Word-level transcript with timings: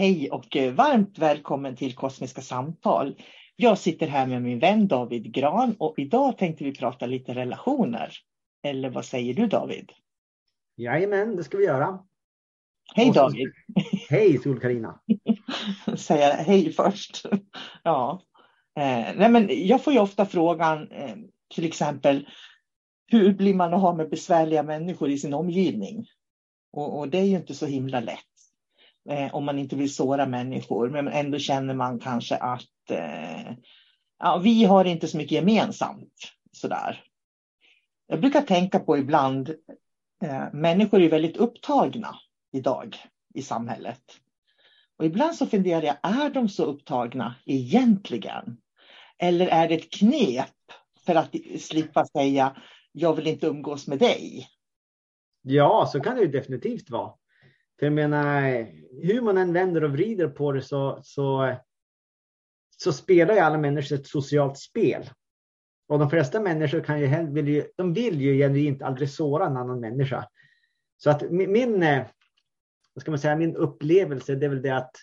Hej 0.00 0.30
och 0.30 0.56
eh, 0.56 0.72
varmt 0.74 1.18
välkommen 1.18 1.76
till 1.76 1.94
Kosmiska 1.94 2.40
samtal. 2.40 3.16
Jag 3.56 3.78
sitter 3.78 4.06
här 4.06 4.26
med 4.26 4.42
min 4.42 4.58
vän 4.58 4.88
David 4.88 5.34
Gran 5.34 5.76
och 5.78 5.98
idag 5.98 6.38
tänkte 6.38 6.64
vi 6.64 6.74
prata 6.74 7.06
lite 7.06 7.34
relationer. 7.34 8.12
Eller 8.62 8.90
vad 8.90 9.04
säger 9.04 9.34
du 9.34 9.46
David? 9.46 9.92
Jajamän, 10.76 11.36
det 11.36 11.44
ska 11.44 11.58
vi 11.58 11.64
göra. 11.64 11.98
Hej 12.94 13.12
David! 13.14 13.52
Hej 14.10 14.38
Sol-Carina! 14.38 15.00
Säga 15.96 16.32
hej 16.32 16.72
först. 16.72 17.22
ja. 17.82 18.22
Eh, 18.76 19.14
nej 19.16 19.28
men 19.30 19.48
jag 19.66 19.84
får 19.84 19.92
ju 19.92 19.98
ofta 19.98 20.26
frågan, 20.26 20.90
eh, 20.90 21.16
till 21.54 21.64
exempel, 21.64 22.28
hur 23.06 23.34
blir 23.34 23.54
man 23.54 23.74
att 23.74 23.80
ha 23.80 23.94
med 23.94 24.10
besvärliga 24.10 24.62
människor 24.62 25.10
i 25.10 25.18
sin 25.18 25.34
omgivning? 25.34 26.06
Och, 26.72 26.98
och 26.98 27.08
det 27.08 27.18
är 27.18 27.24
ju 27.24 27.36
inte 27.36 27.54
så 27.54 27.66
himla 27.66 28.00
lätt 28.00 28.24
eh, 29.08 29.34
om 29.34 29.44
man 29.44 29.58
inte 29.58 29.76
vill 29.76 29.94
såra 29.94 30.26
människor, 30.26 30.90
men 30.90 31.08
ändå 31.08 31.38
känner 31.38 31.74
man 31.74 31.98
kanske 31.98 32.36
att 32.36 32.90
eh, 32.90 33.52
ja, 34.18 34.38
vi 34.38 34.64
har 34.64 34.84
inte 34.84 35.08
så 35.08 35.16
mycket 35.16 35.32
gemensamt. 35.32 36.32
Sådär. 36.52 37.04
Jag 38.06 38.20
brukar 38.20 38.40
tänka 38.40 38.78
på 38.78 38.98
ibland, 38.98 39.48
eh, 40.22 40.52
människor 40.52 41.02
är 41.02 41.10
väldigt 41.10 41.36
upptagna 41.36 42.14
idag 42.52 42.96
i 43.34 43.42
samhället. 43.42 44.02
Och 44.96 45.04
ibland 45.04 45.34
så 45.34 45.46
funderar 45.46 45.82
jag, 45.82 45.96
är 46.02 46.30
de 46.30 46.48
så 46.48 46.64
upptagna 46.64 47.34
egentligen? 47.46 48.56
Eller 49.18 49.46
är 49.46 49.68
det 49.68 49.74
ett 49.74 49.92
knep 49.92 50.54
för 51.06 51.14
att 51.14 51.34
slippa 51.58 52.06
säga, 52.06 52.56
jag 52.92 53.14
vill 53.14 53.26
inte 53.26 53.46
umgås 53.46 53.86
med 53.86 53.98
dig? 53.98 54.48
Ja, 55.42 55.88
så 55.92 56.00
kan 56.00 56.16
det 56.16 56.22
ju 56.22 56.28
definitivt 56.28 56.90
vara. 56.90 57.12
För 57.80 57.86
jag 57.86 57.92
menar, 57.92 58.66
hur 59.02 59.20
man 59.20 59.38
än 59.38 59.52
vänder 59.52 59.84
och 59.84 59.92
vrider 59.92 60.28
på 60.28 60.52
det 60.52 60.62
så, 60.62 61.00
så, 61.02 61.56
så 62.76 62.92
spelar 62.92 63.34
ju 63.34 63.40
alla 63.40 63.58
människor 63.58 63.96
ett 63.96 64.06
socialt 64.06 64.58
spel. 64.58 65.10
Och 65.88 65.98
de 65.98 66.10
flesta 66.10 66.40
människor 66.40 66.80
kan 66.80 67.00
ju, 67.00 67.32
vill 67.32 67.48
ju, 67.48 67.64
de 67.76 67.92
vill 67.92 68.20
ju 68.20 68.38
genuint 68.38 68.82
aldrig 68.82 69.10
såra 69.10 69.46
en 69.46 69.56
annan 69.56 69.80
människa. 69.80 70.28
Så 70.96 71.10
att 71.10 71.30
min, 71.30 71.82
eh, 71.82 72.06
vad 72.94 73.02
ska 73.02 73.10
man 73.10 73.18
säga, 73.18 73.36
min 73.36 73.56
upplevelse 73.56 74.34
det 74.34 74.46
är 74.46 74.50
väl 74.50 74.62
det 74.62 74.76
att 74.76 74.96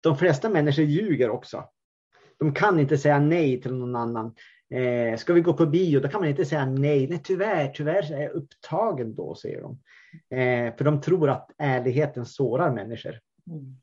de 0.00 0.18
flesta 0.18 0.48
människor 0.48 0.84
ljuger 0.84 1.30
också. 1.30 1.64
De 2.38 2.54
kan 2.54 2.80
inte 2.80 2.98
säga 2.98 3.18
nej 3.18 3.60
till 3.60 3.74
någon 3.74 3.96
annan. 3.96 4.34
Eh, 4.70 5.18
ska 5.18 5.32
vi 5.32 5.40
gå 5.40 5.52
på 5.52 5.66
bio, 5.66 6.00
då 6.00 6.08
kan 6.08 6.20
man 6.20 6.30
inte 6.30 6.44
säga 6.44 6.66
nej. 6.66 7.08
Nej, 7.08 7.20
tyvärr, 7.24 7.68
tyvärr 7.68 8.12
är 8.12 8.22
jag 8.22 8.32
upptagen 8.32 9.14
då, 9.14 9.34
säger 9.34 9.60
de. 9.60 9.80
Eh, 10.30 10.76
för 10.76 10.84
de 10.84 11.00
tror 11.00 11.30
att 11.30 11.50
ärligheten 11.58 12.26
sårar 12.26 12.72
människor. 12.72 13.20
Mm. 13.46 13.76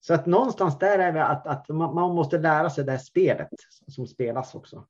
Så 0.00 0.14
att 0.14 0.26
någonstans 0.26 0.78
där 0.78 0.98
är 0.98 1.12
det 1.12 1.24
att, 1.24 1.46
att 1.46 1.68
man, 1.68 1.94
man, 1.94 2.14
måste 2.14 2.38
lära 2.38 2.70
sig 2.70 2.84
det 2.84 2.92
här 2.92 2.98
spelet 2.98 3.48
som 3.88 4.06
spelas 4.06 4.54
också. 4.54 4.86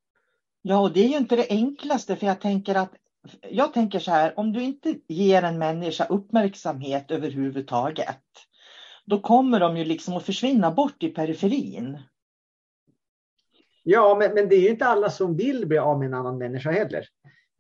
Ja, 0.63 0.81
och 0.81 0.93
det 0.93 1.01
är 1.01 1.09
ju 1.09 1.17
inte 1.17 1.37
det 1.37 1.47
enklaste, 1.51 2.17
för 2.17 2.27
jag 2.27 2.41
tänker 2.41 2.75
att 2.75 2.93
jag 3.51 3.75
tänker 3.75 3.99
så 3.99 4.11
här, 4.11 4.39
om 4.39 4.53
du 4.53 4.63
inte 4.63 4.99
ger 5.09 5.43
en 5.43 5.59
människa 5.59 6.05
uppmärksamhet 6.05 7.11
överhuvudtaget, 7.11 8.25
då 9.05 9.21
kommer 9.21 9.61
de 9.61 9.77
ju 9.77 9.85
liksom 9.85 10.17
att 10.17 10.23
försvinna 10.23 10.71
bort 10.71 11.03
i 11.03 11.09
periferin. 11.09 11.99
Ja, 13.83 14.17
men, 14.19 14.35
men 14.35 14.49
det 14.49 14.55
är 14.55 14.61
ju 14.61 14.69
inte 14.69 14.87
alla 14.87 15.11
som 15.11 15.37
vill 15.37 15.67
bli 15.67 15.79
av 15.79 15.99
med 15.99 16.07
en 16.07 16.15
annan 16.15 16.39
människa 16.39 16.71
heller. 16.71 17.07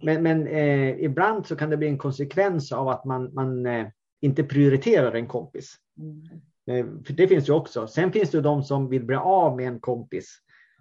Men, 0.02 0.22
men 0.22 0.46
eh, 0.46 1.04
ibland 1.04 1.46
så 1.46 1.56
kan 1.56 1.70
det 1.70 1.76
bli 1.76 1.88
en 1.88 1.98
konsekvens 1.98 2.72
av 2.72 2.88
att 2.88 3.04
man, 3.04 3.34
man 3.34 3.66
eh, 3.66 3.86
inte 4.20 4.44
prioriterar 4.44 5.14
en 5.14 5.26
kompis. 5.26 5.76
Mm. 5.98 6.40
Eh, 6.66 6.86
det 7.14 7.28
finns 7.28 7.48
ju 7.48 7.52
också. 7.52 7.86
Sen 7.86 8.12
finns 8.12 8.30
det 8.30 8.40
de 8.40 8.62
som 8.62 8.88
vill 8.88 9.04
bli 9.04 9.16
av 9.16 9.56
med 9.56 9.68
en 9.68 9.80
kompis 9.80 10.38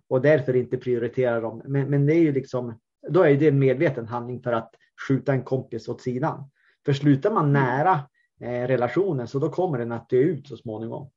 och 0.08 0.22
därför 0.22 0.56
inte 0.56 0.78
prioriterar 0.78 1.42
dem. 1.42 1.62
Men, 1.66 1.90
men 1.90 2.06
det 2.06 2.14
är 2.14 2.22
ju 2.22 2.32
liksom, 2.32 2.80
då 3.10 3.24
är 3.24 3.36
det 3.36 3.48
en 3.48 3.60
medveten 3.60 4.08
handling 4.08 4.42
för 4.42 4.54
att 4.54 4.76
skjuta 5.08 5.34
en 5.34 5.44
kompis 5.44 5.88
åt 5.88 6.02
sidan. 6.02 6.50
För 6.86 6.94
slutar 6.94 7.32
man 7.32 7.54
nära 7.54 8.00
eh, 8.42 8.68
relationen 8.68 9.28
så 9.28 9.40
då 9.40 9.50
kommer 9.50 9.78
den 9.78 9.92
att 9.92 10.10
dö 10.10 10.18
ut 10.18 10.48
så 10.48 10.58
småningom. 10.58 11.10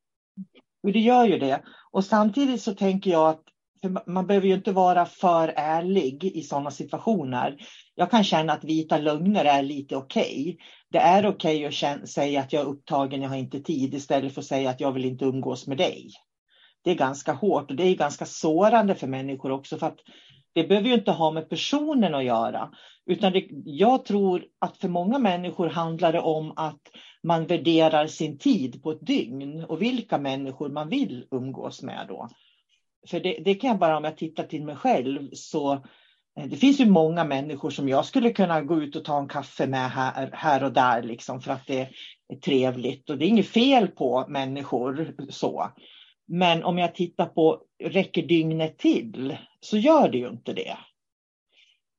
Det 0.82 0.98
gör 0.98 1.24
ju 1.24 1.38
det. 1.38 1.62
Och 1.90 2.04
samtidigt 2.04 2.60
så 2.60 2.74
tänker 2.74 3.10
jag 3.10 3.28
att 3.28 3.42
man 4.06 4.26
behöver 4.26 4.46
ju 4.46 4.54
inte 4.54 4.72
vara 4.72 5.06
för 5.06 5.52
ärlig 5.56 6.24
i 6.24 6.42
sådana 6.42 6.70
situationer. 6.70 7.56
Jag 7.94 8.10
kan 8.10 8.24
känna 8.24 8.52
att 8.52 8.64
vita 8.64 8.98
lögner 8.98 9.44
är 9.44 9.62
lite 9.62 9.96
okej. 9.96 10.24
Okay. 10.24 10.56
Det 10.90 10.98
är 10.98 11.26
okej 11.26 11.66
okay 11.66 11.90
att 11.92 12.08
säga 12.08 12.40
att 12.40 12.52
jag 12.52 12.62
är 12.62 12.66
upptagen, 12.66 13.22
jag 13.22 13.28
har 13.28 13.36
inte 13.36 13.60
tid, 13.60 13.94
istället 13.94 14.34
för 14.34 14.40
att 14.40 14.46
säga 14.46 14.70
att 14.70 14.80
jag 14.80 14.92
vill 14.92 15.04
inte 15.04 15.24
umgås 15.24 15.66
med 15.66 15.76
dig. 15.76 16.08
Det 16.84 16.90
är 16.90 16.94
ganska 16.94 17.32
hårt 17.32 17.70
och 17.70 17.76
det 17.76 17.84
är 17.84 17.94
ganska 17.94 18.26
sårande 18.26 18.94
för 18.94 19.06
människor 19.06 19.50
också. 19.50 19.78
för 19.78 19.86
att 19.86 19.98
Det 20.54 20.64
behöver 20.64 20.88
ju 20.88 20.94
inte 20.94 21.12
ha 21.12 21.30
med 21.30 21.48
personen 21.48 22.14
att 22.14 22.24
göra. 22.24 22.70
Utan 23.06 23.32
det, 23.32 23.46
jag 23.64 24.04
tror 24.04 24.44
att 24.58 24.76
för 24.76 24.88
många 24.88 25.18
människor 25.18 25.68
handlar 25.68 26.12
det 26.12 26.20
om 26.20 26.52
att 26.56 26.80
man 27.22 27.46
värderar 27.46 28.06
sin 28.06 28.38
tid 28.38 28.82
på 28.82 28.90
ett 28.90 29.06
dygn 29.06 29.64
och 29.64 29.82
vilka 29.82 30.18
människor 30.18 30.68
man 30.68 30.88
vill 30.88 31.24
umgås 31.30 31.82
med 31.82 32.04
då. 32.08 32.28
För 33.06 33.20
det, 33.20 33.38
det 33.44 33.54
kan 33.54 33.68
jag 33.70 33.78
bara, 33.78 33.96
om 33.96 34.04
jag 34.04 34.16
tittar 34.16 34.44
till 34.44 34.64
mig 34.64 34.76
själv, 34.76 35.30
så 35.32 35.72
eh, 36.38 36.46
det 36.46 36.56
finns 36.56 36.80
ju 36.80 36.86
många 36.86 37.24
människor 37.24 37.70
som 37.70 37.88
jag 37.88 38.04
skulle 38.04 38.32
kunna 38.32 38.62
gå 38.62 38.82
ut 38.82 38.96
och 38.96 39.04
ta 39.04 39.18
en 39.18 39.28
kaffe 39.28 39.66
med 39.66 39.90
här, 39.90 40.30
här 40.32 40.64
och 40.64 40.72
där, 40.72 41.02
liksom, 41.02 41.40
för 41.40 41.52
att 41.52 41.66
det 41.66 41.88
är 42.28 42.36
trevligt. 42.36 43.10
Och 43.10 43.18
det 43.18 43.24
är 43.24 43.28
inget 43.28 43.48
fel 43.48 43.88
på 43.88 44.24
människor 44.28 45.14
så. 45.28 45.70
Men 46.26 46.64
om 46.64 46.78
jag 46.78 46.94
tittar 46.94 47.26
på, 47.26 47.62
räcker 47.84 48.22
dygnet 48.22 48.78
till? 48.78 49.36
Så 49.60 49.76
gör 49.76 50.08
det 50.08 50.18
ju 50.18 50.28
inte 50.28 50.52
det. 50.52 50.76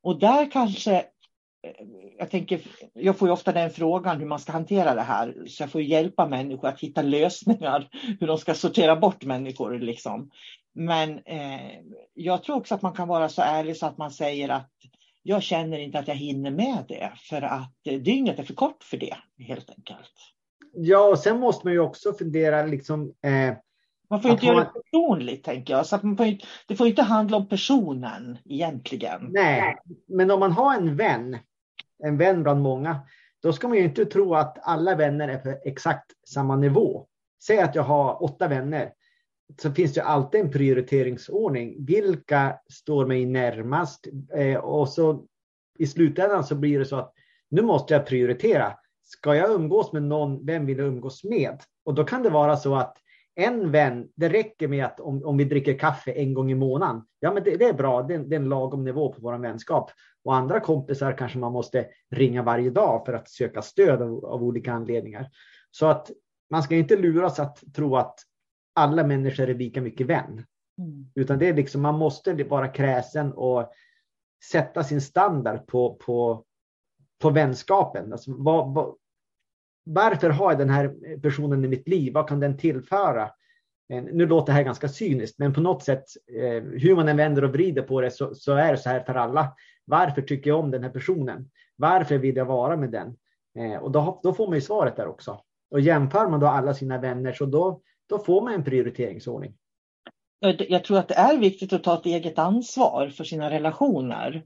Och 0.03 0.19
där 0.19 0.51
kanske 0.51 0.95
eh, 0.95 1.85
jag 2.17 2.31
tänker, 2.31 2.61
jag 2.93 3.17
får 3.17 3.27
ju 3.27 3.31
ofta 3.31 3.51
den 3.51 3.69
frågan 3.69 4.19
hur 4.19 4.25
man 4.25 4.39
ska 4.39 4.51
hantera 4.51 4.95
det 4.95 5.01
här, 5.01 5.43
så 5.47 5.63
jag 5.63 5.71
får 5.71 5.81
hjälpa 5.81 6.27
människor 6.27 6.67
att 6.67 6.79
hitta 6.79 7.01
lösningar 7.01 7.89
hur 8.19 8.27
de 8.27 8.37
ska 8.37 8.53
sortera 8.53 8.95
bort 8.95 9.23
människor. 9.23 9.79
Liksom. 9.79 10.31
Men 10.75 11.19
eh, 11.25 11.71
jag 12.13 12.43
tror 12.43 12.55
också 12.55 12.75
att 12.75 12.81
man 12.81 12.93
kan 12.93 13.07
vara 13.07 13.29
så 13.29 13.41
ärlig 13.41 13.77
så 13.77 13.85
att 13.85 13.97
man 13.97 14.11
säger 14.11 14.49
att 14.49 14.71
jag 15.23 15.43
känner 15.43 15.79
inte 15.79 15.99
att 15.99 16.07
jag 16.07 16.15
hinner 16.15 16.51
med 16.51 16.85
det 16.87 17.11
för 17.15 17.41
att 17.41 17.73
dygnet 17.83 18.39
är 18.39 18.43
för 18.43 18.53
kort 18.53 18.83
för 18.83 18.97
det 18.97 19.15
helt 19.37 19.69
enkelt. 19.69 20.13
Ja, 20.73 21.09
och 21.09 21.19
sen 21.19 21.39
måste 21.39 21.67
man 21.67 21.73
ju 21.73 21.79
också 21.79 22.13
fundera 22.13 22.65
liksom. 22.65 23.13
Eh, 23.21 23.57
man 24.09 24.21
får 24.21 24.31
inte 24.31 24.45
göra 24.45 24.59
det 24.59 24.81
personligt 24.81 25.43
tänker 25.43 25.73
jag. 25.73 25.85
Så 25.85 25.95
att 25.95 26.03
man 26.03 26.17
får 26.17 26.25
inte, 26.25 26.45
det 26.67 26.75
får 26.75 26.87
inte 26.87 27.01
handla 27.01 27.37
om 27.37 27.47
personen 27.47 28.37
egentligen. 28.45 29.27
Nej, 29.29 29.77
men 30.07 30.31
om 30.31 30.39
man 30.39 30.51
har 30.51 30.75
en 30.75 30.95
vän 30.95 31.37
en 32.03 32.17
vän 32.17 32.43
bland 32.43 32.61
många, 32.61 32.99
då 33.41 33.53
ska 33.53 33.67
man 33.67 33.77
ju 33.77 33.83
inte 33.83 34.05
tro 34.05 34.35
att 34.35 34.57
alla 34.61 34.95
vänner 34.95 35.27
är 35.27 35.37
på 35.37 35.49
exakt 35.65 36.11
samma 36.27 36.55
nivå. 36.55 37.07
Säg 37.43 37.59
att 37.59 37.75
jag 37.75 37.83
har 37.83 38.23
åtta 38.23 38.47
vänner, 38.47 38.91
så 39.61 39.71
finns 39.71 39.93
det 39.93 40.03
alltid 40.03 40.41
en 40.41 40.51
prioriteringsordning. 40.51 41.85
Vilka 41.85 42.59
står 42.73 43.05
mig 43.05 43.25
närmast? 43.25 44.07
Eh, 44.35 44.57
och 44.57 44.89
så 44.89 45.25
i 45.79 45.87
slutändan 45.87 46.43
så 46.43 46.55
blir 46.55 46.79
det 46.79 46.85
så 46.85 46.95
att 46.95 47.13
nu 47.49 47.61
måste 47.61 47.93
jag 47.93 48.05
prioritera. 48.05 48.73
Ska 49.03 49.35
jag 49.35 49.51
umgås 49.51 49.93
med 49.93 50.03
någon, 50.03 50.45
vem 50.45 50.65
vill 50.65 50.77
jag 50.77 50.87
umgås 50.87 51.23
med? 51.23 51.61
Och 51.85 51.93
då 51.93 52.03
kan 52.03 52.23
det 52.23 52.29
vara 52.29 52.57
så 52.57 52.75
att 52.75 52.97
en 53.35 53.71
vän, 53.71 54.07
det 54.15 54.29
räcker 54.29 54.67
med 54.67 54.85
att 54.85 54.99
om, 54.99 55.25
om 55.25 55.37
vi 55.37 55.43
dricker 55.43 55.79
kaffe 55.79 56.11
en 56.11 56.33
gång 56.33 56.51
i 56.51 56.55
månaden. 56.55 57.01
Ja, 57.19 57.33
men 57.33 57.43
det, 57.43 57.57
det 57.57 57.65
är 57.65 57.73
bra. 57.73 58.01
Det, 58.01 58.17
det, 58.17 58.35
är 58.35 58.39
en 58.39 58.49
lagom 58.49 58.83
nivå 58.83 59.13
på 59.13 59.21
vår 59.21 59.37
vänskap. 59.37 59.91
Och 60.23 60.35
andra 60.35 60.59
kompisar 60.59 61.17
kanske 61.17 61.37
man 61.37 61.51
måste 61.51 61.87
ringa 62.11 62.43
varje 62.43 62.69
dag 62.69 63.05
för 63.05 63.13
att 63.13 63.29
söka 63.29 63.61
stöd 63.61 64.01
av, 64.01 64.25
av 64.25 64.43
olika 64.43 64.73
anledningar. 64.73 65.29
Så 65.71 65.85
att 65.85 66.11
man 66.51 66.63
ska 66.63 66.75
inte 66.75 66.97
luras 66.97 67.39
att 67.39 67.63
tro 67.75 67.95
att 67.95 68.19
alla 68.75 69.03
människor 69.03 69.49
är 69.49 69.53
lika 69.53 69.81
mycket 69.81 70.07
vän. 70.07 70.45
Mm. 70.77 71.11
Utan 71.15 71.39
det 71.39 71.49
är 71.49 71.53
liksom, 71.53 71.81
man 71.81 71.97
måste 71.97 72.43
vara 72.43 72.67
kräsen 72.67 73.33
och 73.33 73.71
sätta 74.51 74.83
sin 74.83 75.01
standard 75.01 75.67
på, 75.67 75.95
på, 75.95 76.43
på 77.21 77.29
vänskapen. 77.29 78.11
Alltså, 78.11 78.31
vad, 78.37 78.73
vad, 78.73 78.95
varför 79.83 80.29
har 80.29 80.51
jag 80.51 80.59
den 80.59 80.69
här 80.69 81.17
personen 81.21 81.65
i 81.65 81.67
mitt 81.67 81.87
liv? 81.87 82.13
Vad 82.13 82.29
kan 82.29 82.39
den 82.39 82.57
tillföra? 82.57 83.31
Eh, 83.89 84.03
nu 84.03 84.25
låter 84.25 84.45
det 84.45 84.57
här 84.57 84.63
ganska 84.63 84.89
cyniskt, 84.89 85.39
men 85.39 85.53
på 85.53 85.61
något 85.61 85.83
sätt, 85.83 86.03
eh, 86.33 86.63
hur 86.63 86.95
man 86.95 87.07
än 87.07 87.17
vänder 87.17 87.43
och 87.43 87.51
vrider 87.51 87.81
på 87.81 88.01
det, 88.01 88.11
så, 88.11 88.35
så, 88.35 88.53
är 88.53 88.71
det 88.71 88.77
så 88.77 88.89
här 88.89 89.03
för 89.03 89.15
alla. 89.15 89.53
Varför 89.85 90.21
tycker 90.21 90.49
jag 90.49 90.59
om 90.59 90.71
den 90.71 90.83
här 90.83 90.89
personen? 90.89 91.49
Varför 91.75 92.17
vill 92.17 92.35
jag 92.35 92.45
vara 92.45 92.77
med 92.77 92.91
den? 92.91 93.15
Eh, 93.59 93.81
och 93.81 93.91
då, 93.91 94.19
då 94.23 94.33
får 94.33 94.47
man 94.47 94.55
ju 94.55 94.61
svaret 94.61 94.95
där 94.95 95.07
också. 95.07 95.41
Och 95.71 95.79
jämför 95.79 96.29
man 96.29 96.39
då 96.39 96.47
alla 96.47 96.73
sina 96.73 96.97
vänner, 96.97 97.33
så 97.33 97.45
då, 97.45 97.81
då 98.09 98.19
får 98.19 98.41
man 98.41 98.53
en 98.53 98.63
prioriteringsordning. 98.63 99.53
Jag 100.69 100.83
tror 100.83 100.97
att 100.97 101.07
det 101.07 101.15
är 101.15 101.37
viktigt 101.37 101.73
att 101.73 101.83
ta 101.83 101.93
ett 101.93 102.05
eget 102.05 102.39
ansvar 102.39 103.09
för 103.09 103.23
sina 103.23 103.49
relationer. 103.49 104.43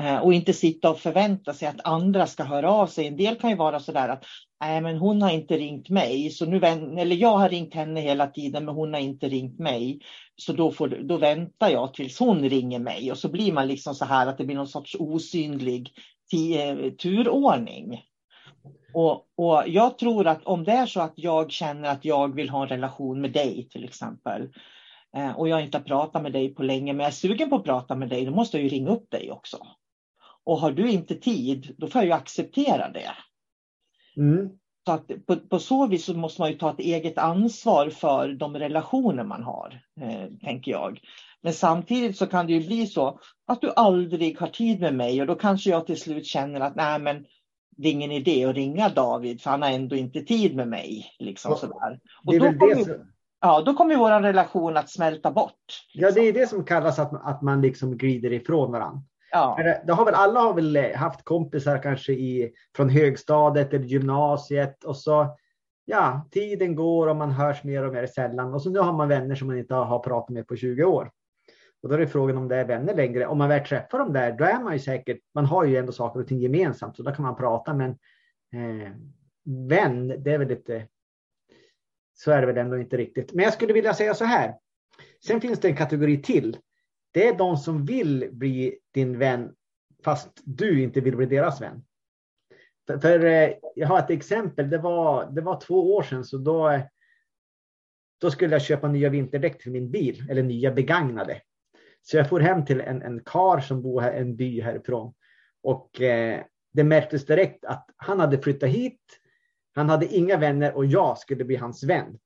Eh, 0.00 0.18
och 0.18 0.34
inte 0.34 0.52
sitta 0.52 0.90
och 0.90 0.98
förvänta 0.98 1.54
sig 1.54 1.68
att 1.68 1.86
andra 1.86 2.26
ska 2.26 2.44
höra 2.44 2.70
av 2.70 2.86
sig. 2.86 3.06
En 3.06 3.16
del 3.16 3.36
kan 3.36 3.50
ju 3.50 3.56
vara 3.56 3.80
sådär 3.80 4.08
att 4.08 4.24
nej 4.60 4.80
men 4.80 4.96
hon 4.96 5.22
har 5.22 5.30
inte 5.30 5.56
ringt 5.56 5.88
mig, 5.88 6.30
så 6.30 6.46
nu 6.46 6.56
eller 6.56 7.16
jag 7.16 7.38
har 7.38 7.48
ringt 7.48 7.74
henne 7.74 8.00
hela 8.00 8.26
tiden 8.26 8.64
men 8.64 8.74
hon 8.74 8.94
har 8.94 9.00
inte 9.00 9.28
ringt 9.28 9.58
mig. 9.58 10.00
Så 10.36 10.52
då, 10.52 10.70
får, 10.70 10.88
då 10.88 11.16
väntar 11.16 11.68
jag 11.68 11.94
tills 11.94 12.18
hon 12.18 12.48
ringer 12.48 12.78
mig 12.78 13.10
och 13.10 13.18
så 13.18 13.28
blir 13.28 13.52
man 13.52 13.68
liksom 13.68 13.94
så 13.94 14.04
här 14.04 14.26
att 14.26 14.38
det 14.38 14.44
blir 14.44 14.56
någon 14.56 14.68
sorts 14.68 14.96
osynlig 14.98 15.90
eh, 16.32 16.92
turordning. 16.92 18.00
Och, 18.94 19.26
och 19.36 19.62
jag 19.66 19.98
tror 19.98 20.26
att 20.26 20.44
om 20.44 20.64
det 20.64 20.72
är 20.72 20.86
så 20.86 21.00
att 21.00 21.12
jag 21.16 21.50
känner 21.50 21.88
att 21.88 22.04
jag 22.04 22.34
vill 22.34 22.50
ha 22.50 22.62
en 22.62 22.68
relation 22.68 23.20
med 23.20 23.32
dig 23.32 23.68
till 23.70 23.84
exempel 23.84 24.48
eh, 25.16 25.38
och 25.38 25.48
jag 25.48 25.62
inte 25.62 25.78
har 25.78 25.82
pratat 25.84 26.22
med 26.22 26.32
dig 26.32 26.54
på 26.54 26.62
länge 26.62 26.92
men 26.92 27.00
jag 27.00 27.08
är 27.08 27.16
sugen 27.16 27.50
på 27.50 27.56
att 27.56 27.64
prata 27.64 27.96
med 27.96 28.08
dig, 28.08 28.24
då 28.24 28.32
måste 28.32 28.56
jag 28.56 28.64
ju 28.64 28.68
ringa 28.68 28.90
upp 28.90 29.10
dig 29.10 29.30
också. 29.30 29.58
Och 30.44 30.58
har 30.58 30.72
du 30.72 30.90
inte 30.90 31.14
tid, 31.14 31.74
då 31.78 31.86
får 31.86 32.00
jag 32.00 32.06
ju 32.06 32.12
acceptera 32.12 32.88
det. 32.88 33.10
Mm. 34.16 34.50
Så 34.86 34.92
att 34.92 35.26
på, 35.26 35.36
på, 35.36 35.58
så 35.58 35.86
vis 35.86 36.04
så 36.04 36.14
måste 36.14 36.40
man 36.40 36.50
ju 36.50 36.58
ta 36.58 36.70
ett 36.70 36.78
eget 36.78 37.18
ansvar 37.18 37.90
för 37.90 38.28
de 38.28 38.56
relationer 38.56 39.24
man 39.24 39.42
har, 39.42 39.82
eh, 40.00 40.26
tänker 40.40 40.70
jag. 40.70 41.00
Men 41.42 41.52
samtidigt 41.52 42.16
så 42.16 42.26
kan 42.26 42.46
det 42.46 42.52
ju 42.52 42.66
bli 42.66 42.86
så 42.86 43.20
att 43.46 43.60
du 43.60 43.72
aldrig 43.76 44.38
har 44.38 44.48
tid 44.48 44.80
med 44.80 44.94
mig 44.94 45.20
och 45.20 45.26
då 45.26 45.34
kanske 45.34 45.70
jag 45.70 45.86
till 45.86 46.00
slut 46.00 46.26
känner 46.26 46.60
att 46.60 46.76
nej 46.76 46.98
men 46.98 47.26
det 47.82 47.88
är 47.88 47.92
ingen 47.92 48.12
idé 48.12 48.44
att 48.44 48.54
ringa 48.54 48.88
David 48.88 49.40
för 49.40 49.50
han 49.50 49.62
har 49.62 49.70
ändå 49.70 49.96
inte 49.96 50.20
tid 50.20 50.56
med 50.56 50.68
mig. 50.68 51.06
Liksom, 51.18 51.56
sådär. 51.56 52.00
Och 52.26 52.38
då 52.38 52.52
kommer, 52.52 52.84
som... 52.84 53.12
ja, 53.40 53.62
då 53.66 53.74
kommer 53.74 53.96
vår 53.96 54.22
relation 54.22 54.76
att 54.76 54.90
smälta 54.90 55.30
bort. 55.30 55.52
Liksom. 55.94 56.08
Ja, 56.08 56.10
det 56.10 56.28
är 56.28 56.32
det 56.32 56.46
som 56.46 56.64
kallas 56.64 56.98
att, 56.98 57.26
att 57.26 57.42
man 57.42 57.62
liksom 57.62 57.96
glider 57.96 58.32
ifrån 58.32 58.72
varandra. 58.72 59.02
Ja. 59.32 59.58
Det 59.86 59.92
har 59.92 60.04
väl, 60.04 60.14
alla 60.14 60.40
har 60.40 60.54
väl 60.54 60.76
eh, 60.76 60.96
haft 60.96 61.24
kompisar 61.24 61.82
kanske 61.82 62.12
i, 62.12 62.52
från 62.76 62.88
högstadiet 62.88 63.72
eller 63.72 63.84
gymnasiet 63.84 64.84
och 64.84 64.96
så 64.96 65.36
ja, 65.84 66.28
tiden 66.30 66.74
går 66.74 67.06
och 67.06 67.16
man 67.16 67.30
hörs 67.30 67.64
mer 67.64 67.84
och 67.84 67.92
mer 67.92 68.06
sällan 68.06 68.54
och 68.54 68.62
så 68.62 68.70
nu 68.70 68.78
har 68.78 68.92
man 68.92 69.08
vänner 69.08 69.34
som 69.34 69.48
man 69.48 69.58
inte 69.58 69.74
har 69.74 69.98
pratat 69.98 70.30
med 70.30 70.46
på 70.46 70.56
20 70.56 70.84
år. 70.84 71.10
Och 71.82 71.88
då 71.88 71.94
är 71.94 71.98
det 71.98 72.06
frågan 72.06 72.36
om 72.36 72.48
det 72.48 72.56
är 72.56 72.64
vänner 72.64 72.94
längre. 72.94 73.26
Om 73.26 73.38
man 73.38 73.48
väl 73.48 73.66
träffar 73.66 73.98
dem 73.98 74.12
där, 74.12 74.32
då 74.32 74.44
är 74.44 74.60
man 74.60 74.72
ju 74.72 74.78
säkert, 74.78 75.18
man 75.34 75.46
har 75.46 75.64
ju 75.64 75.76
ändå 75.76 75.92
saker 75.92 76.20
och 76.20 76.28
ting 76.28 76.38
gemensamt, 76.38 76.96
så 76.96 77.02
då 77.02 77.12
kan 77.12 77.22
man 77.22 77.36
prata. 77.36 77.74
Men 77.74 77.90
eh, 78.52 78.92
vän, 79.68 80.08
det 80.08 80.32
är 80.32 80.38
väl 80.38 80.48
lite, 80.48 80.88
så 82.14 82.30
är 82.30 82.40
det 82.40 82.46
väl 82.46 82.58
ändå 82.58 82.78
inte 82.78 82.96
riktigt. 82.96 83.32
Men 83.32 83.44
jag 83.44 83.54
skulle 83.54 83.72
vilja 83.72 83.94
säga 83.94 84.14
så 84.14 84.24
här. 84.24 84.54
Sen 85.26 85.40
finns 85.40 85.60
det 85.60 85.68
en 85.68 85.76
kategori 85.76 86.22
till 86.22 86.56
det 87.12 87.28
är 87.28 87.38
de 87.38 87.56
som 87.56 87.84
vill 87.84 88.28
bli 88.32 88.78
din 88.94 89.18
vän 89.18 89.54
fast 90.04 90.40
du 90.44 90.82
inte 90.82 91.00
vill 91.00 91.16
bli 91.16 91.26
deras 91.26 91.60
vän. 91.60 91.84
För, 92.86 92.98
för 92.98 93.24
eh, 93.24 93.50
jag 93.74 93.88
har 93.88 93.98
ett 93.98 94.10
exempel. 94.10 94.70
Det 94.70 94.78
var, 94.78 95.30
det 95.30 95.40
var 95.40 95.60
två 95.60 95.94
år 95.94 96.02
sedan 96.02 96.24
så 96.24 96.38
då, 96.38 96.80
då 98.20 98.30
skulle 98.30 98.54
jag 98.54 98.62
köpa 98.62 98.88
nya 98.88 99.08
vinterdäck 99.08 99.62
till 99.62 99.72
min 99.72 99.90
bil 99.90 100.30
eller 100.30 100.42
nya 100.42 100.72
begagnade. 100.72 101.40
Så 102.02 102.16
jag 102.16 102.28
får 102.28 102.40
hem 102.40 102.64
till 102.64 102.80
en, 102.80 103.02
en 103.02 103.20
kar 103.24 103.60
som 103.60 103.82
bor 103.82 104.00
här, 104.00 104.12
en 104.12 104.36
by 104.36 104.60
härifrån. 104.60 105.14
Och 105.62 106.00
eh, 106.00 106.40
det 106.72 106.84
märktes 106.84 107.26
direkt 107.26 107.64
att 107.64 107.86
han 107.96 108.20
hade 108.20 108.38
flyttat 108.38 108.68
hit. 108.68 109.00
Han 109.74 109.88
hade 109.88 110.06
inga 110.06 110.36
vänner 110.36 110.76
och 110.76 110.86
jag 110.86 111.18
skulle 111.18 111.44
bli 111.44 111.56
hans 111.56 111.84
vän. 111.84 112.18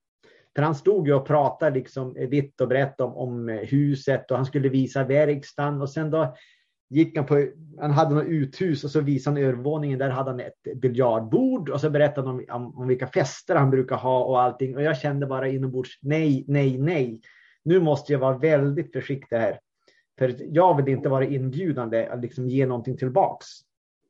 För 0.56 0.62
han 0.62 0.75
stod 0.75 1.09
ju 1.09 1.14
och 1.14 1.26
pratade 1.26 1.76
liksom 1.76 2.14
vitt 2.14 2.61
och 2.61 2.68
brett 2.68 3.00
om, 3.00 3.16
om 3.16 3.49
huset 3.49 4.30
och 4.30 4.37
han 4.37 4.47
skulle 4.47 4.68
visa 4.68 5.04
verkstaden 5.04 5.83
och 5.83 5.90
sen 5.90 6.11
då 6.11 6.37
gick 6.90 7.16
han 7.16 7.26
på, 7.26 7.47
han 7.80 7.90
hade 7.90 8.14
något 8.14 8.26
uthus 8.26 8.85
och 8.85 8.90
så 8.90 9.00
visade 9.00 9.37
han 9.37 9.45
övervåningen, 9.45 9.99
där 9.99 10.11
hade 10.11 10.30
han 10.30 10.40
ett 10.40 10.80
biljardbord 10.80 11.68
och 11.68 11.80
så 11.80 11.90
berättade 11.90 12.28
han 12.28 12.37
om, 12.37 12.45
om, 12.50 12.78
om, 12.78 12.88
vilka 12.88 13.06
fester 13.06 13.56
han 13.56 13.71
brukar 13.71 13.97
ha 13.97 14.25
och 14.25 14.42
allting 14.42 14.76
och 14.76 14.83
jag 14.83 14.99
kände 14.99 15.26
bara 15.26 15.49
inombords 15.49 15.99
nej, 16.02 16.45
nej, 16.49 16.78
nej. 16.78 17.21
Nu 17.62 17.80
måste 17.80 18.12
jag 18.12 18.21
vara 18.21 18.38
väldigt 18.38 18.92
försiktig 18.92 19.37
här. 19.37 19.59
För 20.18 20.37
jag 20.38 20.76
vill 20.76 20.94
inte 20.94 21.08
vara 21.08 21.25
inbjudande 21.25 22.06
att 22.06 22.20
liksom 22.20 22.49
ge 22.49 22.66
någonting 22.66 22.96
tillbaks. 22.96 23.46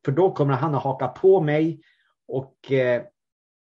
För 0.05 0.11
då 0.11 0.31
kommer 0.31 0.53
han 0.53 0.75
att 0.75 0.83
haka 0.83 1.07
på 1.07 1.41
mig 1.41 1.81
och 2.27 2.71
eh, 2.71 3.01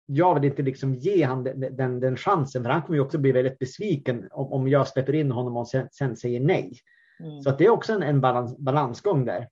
jag 0.07 0.35
vill 0.35 0.45
inte 0.45 0.63
liksom 0.63 0.95
ge 0.95 1.23
han 1.25 1.45
den, 1.45 1.77
den, 1.77 2.01
den, 2.01 2.17
chansen, 2.17 2.63
för 2.63 2.71
han 2.71 2.83
kommer 2.83 2.97
ju 2.97 3.05
också 3.05 3.19
bli 3.19 3.33
väldigt 3.33 3.59
besviken 3.59 4.29
om, 4.31 4.53
om 4.53 4.69
jag 4.69 4.89
släpper 4.89 5.15
in 5.15 5.31
honom 5.31 5.57
och 5.57 5.69
sen, 5.69 5.89
sen 5.93 6.17
säger 6.17 6.41
nej. 6.41 6.73
Mm. 7.21 7.43
Så 7.43 7.51
det 7.51 7.65
är 7.65 7.71
också 7.71 7.93
en, 7.93 8.03
en 8.03 8.21
balans, 8.21 8.59
balansgång 8.59 9.25
där. 9.25 9.49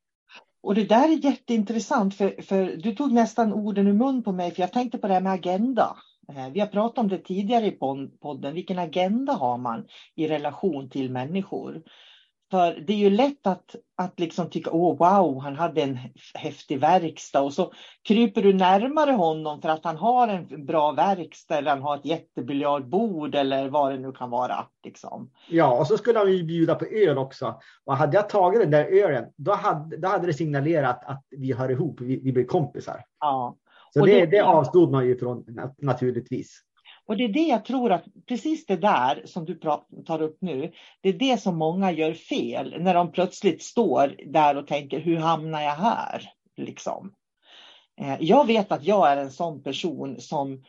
Och 0.62 0.74
det 0.74 0.84
där 0.84 1.08
är 1.12 1.24
jätteintressant, 1.24 2.14
för, 2.14 2.42
för 2.42 2.76
du 2.76 2.94
tog 2.94 3.12
nästan 3.12 3.52
orden 3.52 3.86
ur 3.86 3.92
mun 3.92 4.22
på 4.22 4.32
mig, 4.32 4.50
för 4.50 4.60
jag 4.60 4.72
tänkte 4.72 4.98
på 4.98 5.06
det 5.06 5.14
här 5.14 5.20
med 5.20 5.32
agenda. 5.32 5.96
Eh, 6.28 6.48
vi 6.52 6.60
har 6.60 6.66
pratat 6.66 6.98
om 6.98 7.08
det 7.08 7.18
tidigare 7.18 7.66
i 7.66 7.78
podden. 8.20 8.54
Vilken 8.54 8.78
agenda 8.78 9.32
har 9.32 9.58
man 9.58 9.86
i 10.14 10.28
relation 10.28 10.90
till 10.90 11.10
människor? 11.10 11.82
För 12.54 12.80
det 12.86 12.92
är 12.92 12.96
ju 12.96 13.10
lätt 13.10 13.46
att, 13.46 13.76
att 13.96 14.20
liksom 14.20 14.50
tycka, 14.50 14.70
åh 14.70 14.98
wow, 14.98 15.42
han 15.42 15.56
hade 15.56 15.82
en 15.82 15.98
häftig 16.34 16.80
verkstad 16.80 17.40
och 17.40 17.52
så 17.52 17.72
kryper 18.08 18.42
du 18.42 18.52
närmare 18.52 19.10
honom 19.10 19.62
för 19.62 19.68
att 19.68 19.84
han 19.84 19.96
har 19.96 20.28
en 20.28 20.66
bra 20.66 20.92
verkstad 20.92 21.58
eller 21.58 21.70
han 21.70 21.82
har 21.82 21.96
ett 21.96 22.04
jättebiljardbord 22.04 23.34
eller 23.34 23.68
vad 23.68 23.92
det 23.92 23.98
nu 23.98 24.12
kan 24.12 24.30
vara. 24.30 24.66
Liksom. 24.84 25.30
Ja, 25.48 25.78
och 25.78 25.86
så 25.86 25.98
skulle 25.98 26.18
han 26.18 26.32
ju 26.32 26.44
bjuda 26.44 26.74
på 26.74 26.84
öl 26.84 27.18
också. 27.18 27.60
Och 27.84 27.96
hade 27.96 28.16
jag 28.16 28.28
tagit 28.28 28.60
den 28.60 28.70
där 28.70 28.84
ölen, 28.84 29.24
då 29.36 29.52
hade, 29.52 29.96
då 29.96 30.08
hade 30.08 30.26
det 30.26 30.34
signalerat 30.34 31.04
att 31.04 31.24
vi 31.30 31.52
hör 31.52 31.70
ihop, 31.70 32.00
vi, 32.00 32.20
vi 32.20 32.32
blir 32.32 32.44
kompisar. 32.44 33.04
Ja. 33.20 33.56
Så 33.94 34.06
det, 34.06 34.20
det, 34.20 34.26
det 34.26 34.40
avstod 34.40 34.90
man 34.90 35.06
ju 35.06 35.18
från 35.18 35.44
naturligtvis. 35.78 36.63
Och 37.06 37.16
det 37.16 37.24
är 37.24 37.28
det 37.28 37.46
jag 37.48 37.64
tror 37.64 37.92
att 37.92 38.04
precis 38.28 38.66
det 38.66 38.76
där 38.76 39.22
som 39.24 39.44
du 39.44 39.60
tar 40.06 40.22
upp 40.22 40.38
nu, 40.40 40.72
det 41.00 41.08
är 41.08 41.12
det 41.12 41.40
som 41.40 41.56
många 41.56 41.92
gör 41.92 42.14
fel 42.14 42.76
när 42.82 42.94
de 42.94 43.12
plötsligt 43.12 43.62
står 43.62 44.16
där 44.26 44.56
och 44.56 44.66
tänker 44.66 45.00
hur 45.00 45.16
hamnar 45.16 45.62
jag 45.62 45.74
här? 45.74 46.30
Liksom. 46.56 47.14
Eh, 48.00 48.16
jag 48.20 48.46
vet 48.46 48.72
att 48.72 48.84
jag 48.84 49.12
är 49.12 49.16
en 49.16 49.30
sån 49.30 49.62
person 49.62 50.20
som 50.20 50.64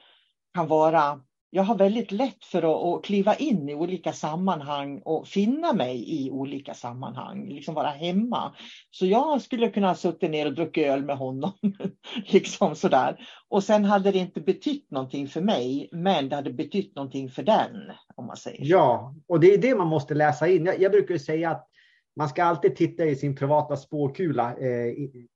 kan 0.54 0.68
vara 0.68 1.22
jag 1.56 1.64
har 1.64 1.76
väldigt 1.76 2.12
lätt 2.12 2.46
för 2.46 2.58
att, 2.58 2.98
att, 2.98 3.06
kliva 3.06 3.36
in 3.36 3.70
i 3.70 3.76
olika 3.76 4.14
sammanhang 4.14 5.02
och 5.06 5.28
finna 5.28 5.74
mig 5.74 6.26
i 6.26 6.32
olika 6.32 6.74
sammanhang, 6.74 7.50
liksom 7.50 7.76
vara 7.76 7.90
hemma. 7.90 8.56
Så 8.92 9.06
jag 9.06 9.42
skulle 9.42 9.70
kunna 9.70 9.88
ha 9.88 9.96
suttit 9.96 10.32
ner 10.32 10.46
och 10.46 10.54
druckit 10.54 10.88
öl 10.88 11.06
med 11.06 11.18
honom, 11.18 11.52
liksom 12.28 12.76
sådär. 12.76 13.28
Och 13.50 13.64
sen 13.64 13.86
hade 13.86 14.12
det 14.12 14.18
inte 14.18 14.42
betytt 14.42 14.92
någonting 14.92 15.28
för 15.28 15.42
mig, 15.42 15.90
men 15.92 16.30
det 16.30 16.36
hade 16.36 16.54
betytt 16.54 16.96
någonting 16.96 17.30
för 17.30 17.44
den, 17.44 17.92
om 18.16 18.26
man 18.26 18.38
säger 18.38 18.58
så. 18.58 18.72
Ja, 18.72 19.16
och 19.28 19.40
det 19.40 19.54
är 19.54 19.58
det 19.58 19.76
man 19.76 19.88
måste 19.88 20.14
läsa 20.14 20.48
in. 20.48 20.66
Jag, 20.66 20.82
jag 20.82 20.92
brukar 20.92 21.18
säga 21.18 21.52
att 21.52 21.68
man 22.16 22.30
ska 22.30 22.44
alltid 22.44 22.76
titta 22.76 23.06
i 23.06 23.16
sin 23.16 23.36
privata 23.36 23.78
spårkula 23.78 24.56
eh, 24.58 24.88
i, 24.88 25.28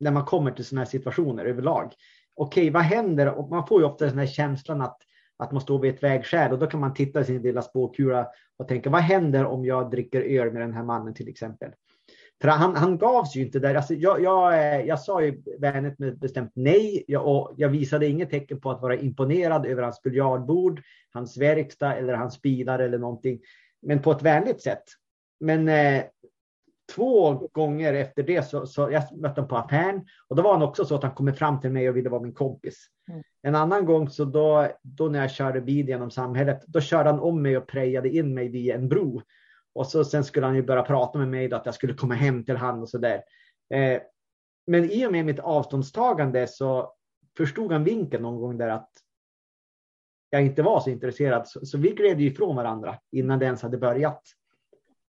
när 0.00 0.10
man 0.10 0.24
kommer 0.24 0.50
till 0.50 0.64
sådana 0.64 0.84
här 0.84 0.90
situationer 0.90 1.44
överlag. 1.44 1.92
Okej, 2.34 2.70
vad 2.70 2.82
händer? 2.82 3.38
Och 3.38 3.50
man 3.50 3.66
får 3.66 3.80
ju 3.80 3.86
ofta 3.86 4.06
den 4.06 4.18
här 4.18 4.26
känslan 4.26 4.80
att 4.80 4.98
att 5.40 5.52
man 5.52 5.60
står 5.60 5.78
vid 5.78 5.94
ett 5.94 6.02
vägskäl 6.02 6.52
och 6.52 6.58
då 6.58 6.66
kan 6.66 6.80
man 6.80 6.94
titta 6.94 7.20
i 7.20 7.24
sin 7.24 7.42
lilla 7.42 7.62
spåkula 7.62 8.28
och 8.56 8.68
tänka 8.68 8.90
vad 8.90 9.00
händer 9.00 9.44
om 9.44 9.64
jag 9.64 9.90
dricker 9.90 10.20
öl 10.20 10.52
med 10.52 10.62
den 10.62 10.72
här 10.72 10.82
mannen 10.82 11.14
till 11.14 11.28
exempel. 11.28 11.70
För 12.40 12.48
han, 12.48 12.76
han 12.76 12.98
gavs 12.98 13.36
ju 13.36 13.42
inte 13.42 13.58
där. 13.58 13.74
Alltså, 13.74 13.94
jag, 13.94 14.22
jag, 14.22 14.54
eh, 14.54 14.86
jag 14.86 15.00
sa 15.00 15.22
ju 15.22 15.42
vänligt 15.58 15.98
med 15.98 16.18
bestämt 16.18 16.52
nej 16.54 17.04
jag, 17.06 17.26
och 17.26 17.54
jag 17.56 17.68
visade 17.68 18.06
inget 18.06 18.30
tecken 18.30 18.60
på 18.60 18.70
att 18.70 18.82
vara 18.82 18.96
imponerad 18.96 19.66
över 19.66 19.82
hans 19.82 20.02
biljardbord, 20.02 20.82
hans 21.12 21.38
verkstad 21.38 21.94
eller 21.94 22.14
hans 22.14 22.42
bilar 22.42 22.78
eller 22.78 22.98
någonting. 22.98 23.40
Men 23.82 24.02
på 24.02 24.10
ett 24.12 24.22
vänligt 24.22 24.62
sätt. 24.62 24.84
Men 25.40 25.68
eh, 25.68 26.02
två 26.94 27.32
gånger 27.52 27.94
efter 27.94 28.22
det 28.22 28.42
så, 28.42 28.66
så 28.66 28.90
jag 28.90 29.18
mötte 29.18 29.40
honom 29.40 29.48
på 29.48 29.56
affären 29.56 30.06
och 30.28 30.36
då 30.36 30.42
var 30.42 30.52
han 30.52 30.62
också 30.62 30.84
så 30.84 30.94
att 30.94 31.02
han 31.02 31.14
kom 31.14 31.34
fram 31.34 31.60
till 31.60 31.70
mig 31.70 31.88
och 31.88 31.96
ville 31.96 32.08
vara 32.08 32.22
min 32.22 32.34
kompis. 32.34 32.86
Mm. 33.08 33.22
En 33.42 33.54
annan 33.54 33.84
gång 33.84 34.08
så 34.08 34.24
då, 34.24 34.68
då 34.82 35.08
när 35.08 35.20
jag 35.20 35.30
körde 35.30 35.60
bil 35.60 35.88
genom 35.88 36.10
samhället, 36.10 36.64
då 36.66 36.80
körde 36.80 37.10
han 37.10 37.20
om 37.20 37.42
mig 37.42 37.56
och 37.56 37.66
prejade 37.66 38.08
in 38.08 38.34
mig 38.34 38.48
via 38.48 38.74
en 38.74 38.88
bro. 38.88 39.22
Och 39.74 39.86
så 39.86 40.04
sen 40.04 40.24
skulle 40.24 40.46
han 40.46 40.56
ju 40.56 40.62
börja 40.62 40.82
prata 40.82 41.18
med 41.18 41.28
mig 41.28 41.48
då, 41.48 41.56
att 41.56 41.66
jag 41.66 41.74
skulle 41.74 41.94
komma 41.94 42.14
hem 42.14 42.44
till 42.44 42.56
han 42.56 42.82
och 42.82 42.88
så 42.88 42.98
där. 42.98 43.22
Eh, 43.74 44.00
men 44.66 44.90
i 44.90 45.06
och 45.06 45.12
med 45.12 45.24
mitt 45.24 45.38
avståndstagande 45.38 46.46
så 46.46 46.94
förstod 47.36 47.72
han 47.72 47.84
vinkeln 47.84 48.22
någon 48.22 48.40
gång 48.40 48.58
där 48.58 48.68
att 48.68 48.90
jag 50.30 50.42
inte 50.42 50.62
var 50.62 50.80
så 50.80 50.90
intresserad. 50.90 51.48
Så, 51.48 51.66
så 51.66 51.78
vi 51.78 51.90
gled 51.90 52.20
ifrån 52.20 52.56
varandra 52.56 52.98
innan 53.12 53.38
det 53.38 53.44
ens 53.44 53.62
hade 53.62 53.78
börjat. 53.78 54.22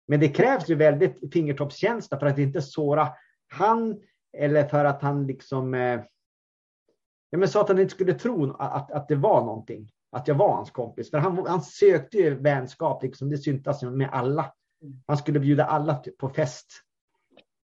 Men 0.07 0.19
det 0.19 0.29
krävs 0.29 0.69
ju 0.69 0.75
väldigt 0.75 1.33
fingertoppskänsla 1.33 2.19
för 2.19 2.25
att 2.25 2.37
inte 2.37 2.61
såra 2.61 3.09
han 3.47 4.01
eller 4.37 4.67
för 4.67 4.85
att 4.85 5.01
han 5.01 5.27
liksom 5.27 5.73
eh, 5.73 6.01
ja, 7.29 7.37
men 7.37 7.49
så 7.49 7.59
att 7.59 7.67
han 7.67 7.79
inte 7.79 7.93
skulle 7.93 8.13
tro 8.13 8.53
att, 8.53 8.91
att 8.91 9.07
det 9.07 9.15
var 9.15 9.41
någonting. 9.45 9.91
Att 10.11 10.27
jag 10.27 10.35
var 10.35 10.55
hans 10.55 10.71
kompis. 10.71 11.11
För 11.11 11.17
han, 11.17 11.45
han 11.47 11.61
sökte 11.61 12.17
ju 12.17 12.35
vänskap, 12.35 13.03
liksom, 13.03 13.29
det 13.29 13.37
syntes 13.37 13.81
med 13.81 14.09
alla. 14.11 14.53
Han 15.07 15.17
skulle 15.17 15.39
bjuda 15.39 15.65
alla 15.65 16.03
på 16.17 16.29
fest. 16.29 16.67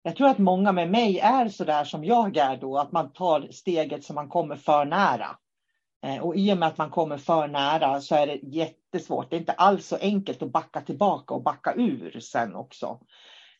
Jag 0.02 0.16
tror 0.16 0.28
att 0.28 0.38
många 0.38 0.72
med 0.72 0.90
mig 0.90 1.18
är 1.18 1.48
så 1.48 1.64
där 1.64 1.84
som 1.84 2.04
jag 2.04 2.36
är 2.36 2.56
då, 2.56 2.78
att 2.78 2.92
man 2.92 3.12
tar 3.12 3.48
steget 3.50 4.04
som 4.04 4.14
man 4.14 4.28
kommer 4.28 4.56
för 4.56 4.84
nära. 4.84 5.38
Eh, 6.02 6.18
och 6.18 6.36
i 6.36 6.52
och 6.52 6.58
med 6.58 6.68
att 6.68 6.78
man 6.78 6.90
kommer 6.90 7.18
för 7.18 7.48
nära 7.48 8.00
så 8.00 8.14
är 8.14 8.26
det 8.26 8.40
jättesvårt. 8.42 9.30
Det 9.30 9.36
är 9.36 9.40
inte 9.40 9.52
alls 9.52 9.86
så 9.86 9.96
enkelt 9.96 10.42
att 10.42 10.52
backa 10.52 10.80
tillbaka 10.80 11.34
och 11.34 11.42
backa 11.42 11.74
ur 11.74 12.20
sen 12.20 12.54
också. 12.54 13.00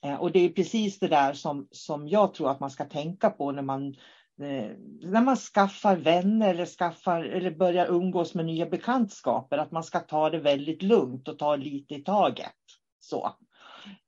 Eh, 0.05 0.15
och 0.15 0.33
det 0.33 0.41
är 0.41 0.49
precis 0.49 0.99
det 0.99 1.09
där 1.09 1.33
som, 1.33 1.69
som 1.71 2.09
jag 2.09 2.35
tror 2.35 2.51
att 2.51 2.61
man 2.61 2.71
ska 2.71 2.85
tänka 2.85 3.31
på 3.31 3.53
när 3.53 3.63
man, 3.63 3.89
eh, 4.43 4.71
när 5.03 5.23
man 5.23 5.37
skaffar 5.37 5.97
vänner 5.97 6.51
eller, 6.51 6.67
skaffar, 6.67 7.25
eller 7.25 7.51
börjar 7.51 7.87
umgås 7.87 8.35
med 8.35 8.47
nya 8.47 8.67
bekantskaper. 8.67 9.59
Att 9.59 9.73
man 9.73 9.85
ska 9.85 10.01
ta 10.01 10.31
det 10.31 10.39
väldigt 10.39 10.83
lugnt 10.83 11.29
och 11.29 11.39
ta 11.39 11.57
lite 11.57 11.95
i 11.95 12.03
taget. 12.03 12.53
Så. 13.01 13.31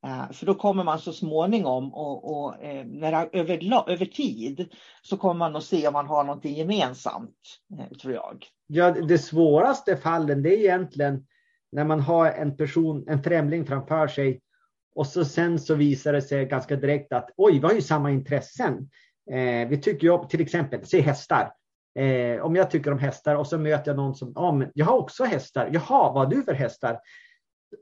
Eh, 0.05 0.33
för 0.33 0.47
då 0.47 0.55
kommer 0.55 0.85
man 0.85 0.99
så 0.99 1.13
småningom 1.13 1.95
och, 1.95 2.31
och 2.33 2.63
eh, 2.63 2.87
när, 2.87 3.29
över, 3.33 3.91
över 3.91 4.07
tid 4.07 4.69
så 5.03 5.17
kommer 5.17 5.35
man 5.35 5.57
att 5.57 5.65
se 5.65 5.87
om 5.87 5.93
man 5.93 6.07
har 6.07 6.25
någonting 6.25 6.55
gemensamt, 6.55 7.37
eh, 7.79 7.97
tror 7.97 8.15
jag. 8.15 8.47
Ja, 8.67 8.91
det 8.91 9.19
svåraste 9.19 9.97
fallen 9.97 10.43
det 10.43 10.55
är 10.55 10.59
egentligen 10.59 11.27
när 11.73 11.85
man 11.85 12.01
har 12.01 12.31
en 12.33 12.57
person, 12.57 13.05
en 13.09 13.23
främling 13.23 13.67
framför 13.67 14.09
sig 14.09 14.41
och 14.95 15.07
så 15.07 15.25
sen 15.25 15.59
så 15.59 15.75
visar 15.75 16.13
det 16.13 16.23
sig 16.23 16.47
ganska 16.47 16.77
direkt 16.77 17.13
att 17.13 17.31
oj, 17.37 17.53
vi 17.53 17.67
har 17.67 17.73
ju 17.73 17.83
samma 17.83 18.11
intressen. 18.11 18.91
Eh, 19.31 19.69
vi 19.69 19.81
tycker 19.83 20.07
ju 20.07 20.29
till 20.29 20.41
exempel, 20.41 20.87
se 20.87 21.01
hästar. 21.01 21.53
Eh, 21.99 22.45
om 22.45 22.57
jag 22.57 22.71
tycker 22.71 22.93
om 22.93 22.99
hästar 22.99 23.35
och 23.35 23.47
så 23.47 23.59
möter 23.59 23.91
jag 23.91 23.97
någon 23.97 24.15
som, 24.15 24.33
ja, 24.35 24.53
men 24.53 24.71
jag 24.75 24.87
har 24.87 24.99
också 24.99 25.25
hästar. 25.25 25.71
Jaha, 25.73 26.13
vad 26.13 26.15
har 26.15 26.27
du 26.27 26.43
för 26.43 26.53
hästar? 26.53 26.99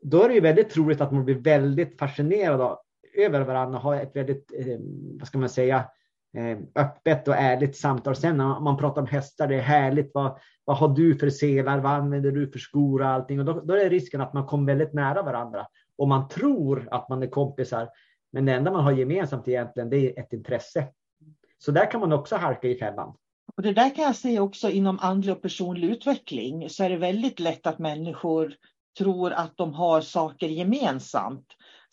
Då 0.02 0.22
är 0.22 0.28
det 0.28 0.34
ju 0.34 0.40
väldigt 0.40 0.70
troligt 0.70 1.00
att 1.00 1.12
man 1.12 1.24
blir 1.24 1.34
väldigt 1.34 1.98
fascinerad 1.98 2.78
över 3.14 3.40
varandra 3.40 3.78
och 3.78 3.84
har 3.84 3.96
ett 3.96 4.16
väldigt, 4.16 4.52
eh, 4.58 4.78
vad 5.18 5.28
ska 5.28 5.38
man 5.38 5.48
säga, 5.48 5.84
eh, 6.36 6.58
öppet 6.74 7.28
och 7.28 7.34
ärligt 7.36 7.76
samtal. 7.76 8.16
Sen 8.16 8.36
när 8.36 8.60
man 8.60 8.76
pratar 8.76 9.02
om 9.02 9.08
hästar, 9.08 9.46
det 9.46 9.56
är 9.56 9.60
härligt. 9.60 10.10
Vad, 10.14 10.38
vad 10.64 10.76
har 10.76 10.88
du 10.88 11.14
för 11.14 11.30
selar? 11.30 11.78
Vad 11.78 11.92
använder 11.92 12.30
du 12.30 12.50
för 12.50 12.58
skor 12.58 13.00
och 13.00 13.08
allting? 13.08 13.38
Och 13.38 13.44
då, 13.44 13.60
då 13.60 13.74
är 13.74 13.90
risken 13.90 14.20
att 14.20 14.32
man 14.32 14.46
kommer 14.46 14.66
väldigt 14.66 14.94
nära 14.94 15.22
varandra 15.22 15.66
och 15.98 16.08
man 16.08 16.28
tror 16.28 16.88
att 16.90 17.08
man 17.08 17.22
är 17.22 17.26
kompisar. 17.26 17.88
Men 18.32 18.44
det 18.44 18.52
enda 18.52 18.70
man 18.70 18.84
har 18.84 18.92
gemensamt 18.92 19.48
egentligen, 19.48 19.90
det 19.90 19.96
är 19.96 20.20
ett 20.20 20.32
intresse. 20.32 20.86
Så 21.58 21.70
där 21.70 21.90
kan 21.90 22.00
man 22.00 22.12
också 22.12 22.36
halka 22.36 22.68
i 22.68 22.78
fällan. 22.78 23.14
Och 23.56 23.62
det 23.62 23.72
där 23.72 23.94
kan 23.94 24.04
jag 24.04 24.16
se 24.16 24.40
också 24.40 24.70
inom 24.70 24.98
andlig 25.00 25.34
och 25.34 25.42
personlig 25.42 25.90
utveckling 25.90 26.70
så 26.70 26.84
är 26.84 26.90
det 26.90 26.96
väldigt 26.96 27.40
lätt 27.40 27.66
att 27.66 27.78
människor 27.78 28.54
tror 28.98 29.32
att 29.32 29.56
de 29.56 29.74
har 29.74 30.00
saker 30.00 30.48
gemensamt. 30.48 31.46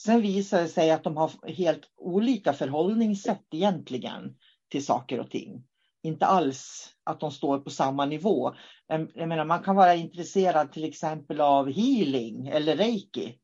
Sen 0.04 0.22
visar 0.22 0.62
det 0.62 0.68
sig 0.68 0.92
att 0.92 1.04
de 1.04 1.18
har 1.18 1.32
helt 1.48 1.84
olika 1.98 2.54
förhållningssätt 2.54 3.46
egentligen 3.52 4.36
till 4.72 4.86
saker 4.86 5.20
och 5.20 5.30
ting. 5.30 5.64
Inte 6.04 6.26
alls 6.26 6.90
att 7.04 7.20
de 7.20 7.32
står 7.32 7.60
på 7.60 7.70
samma 7.70 8.06
nivå. 8.06 8.54
Jag 9.14 9.28
menar, 9.28 9.46
man 9.46 9.64
kan 9.64 9.76
vara 9.76 9.96
intresserad 9.96 10.72
till 10.72 10.84
exempel 10.84 11.42
av 11.42 11.72
healing 11.72 12.48
eller 12.48 12.76
reiki. 12.76 13.36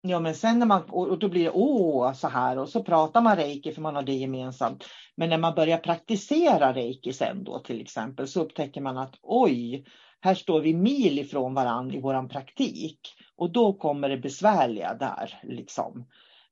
Ja, 0.00 0.20
men 0.20 0.34
sen 0.34 0.58
när 0.58 0.66
man, 0.66 0.82
och 0.82 1.18
då 1.18 1.28
blir 1.28 1.44
det 1.44 1.50
åh, 1.50 2.12
så 2.12 2.28
här 2.28 2.58
och 2.58 2.68
så 2.68 2.82
pratar 2.82 3.20
man 3.20 3.36
reiki 3.36 3.72
för 3.72 3.82
man 3.82 3.94
har 3.94 4.02
det 4.02 4.12
gemensamt. 4.12 4.84
Men 5.16 5.28
när 5.28 5.38
man 5.38 5.54
börjar 5.54 5.78
praktisera 5.78 6.72
reiki 6.72 7.12
sen 7.12 7.44
då 7.44 7.58
till 7.58 7.80
exempel 7.80 8.28
så 8.28 8.40
upptäcker 8.40 8.80
man 8.80 8.98
att 8.98 9.14
oj, 9.22 9.84
här 10.20 10.34
står 10.34 10.60
vi 10.60 10.74
mil 10.74 11.18
ifrån 11.18 11.54
varandra 11.54 11.96
i 11.96 12.00
våran 12.00 12.28
praktik 12.28 13.00
och 13.36 13.52
då 13.52 13.72
kommer 13.72 14.08
det 14.08 14.18
besvärliga 14.18 14.94
där. 14.94 15.40
Liksom. 15.42 16.06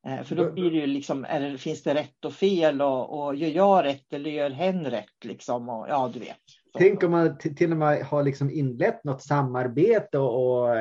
Eh, 0.07 0.23
för 0.23 0.37
då 0.37 0.53
blir 0.53 0.71
det 0.71 0.77
ju 0.77 0.87
liksom, 0.87 1.25
är 1.25 1.57
finns 1.57 1.83
det 1.83 1.95
rätt 1.95 2.25
och 2.25 2.33
fel 2.33 2.83
och, 2.83 3.27
och 3.27 3.37
gör 3.37 3.49
jag 3.49 3.85
rätt 3.85 4.13
eller 4.13 4.31
gör 4.31 4.51
hen 4.51 4.85
rätt? 4.85 5.25
Liksom, 5.25 5.69
och, 5.69 5.87
ja, 5.89 6.11
du 6.15 6.19
vet. 6.19 6.37
Tänk 6.79 7.03
om 7.03 7.11
man 7.11 7.39
till 7.39 7.73
och 7.73 7.79
med 7.79 8.05
har 8.05 8.23
liksom 8.23 8.51
inlett 8.51 9.05
något 9.05 9.23
samarbete 9.23 10.19
och, 10.19 10.35
och 10.35 10.75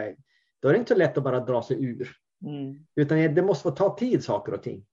då 0.62 0.70
är 0.70 0.74
det 0.74 0.80
inte 0.80 0.94
så 0.94 1.00
lätt 1.00 1.18
att 1.18 1.24
bara 1.24 1.40
dra 1.40 1.64
sig 1.64 1.86
ur. 1.86 2.12
Mm. 2.46 2.86
Utan 2.96 3.36
det 3.36 3.42
måste 3.42 3.64
få 3.64 3.72
ta 3.72 3.98
tid 3.98 4.24
saker 4.24 4.54
och 4.54 4.64
ting. 4.64 4.86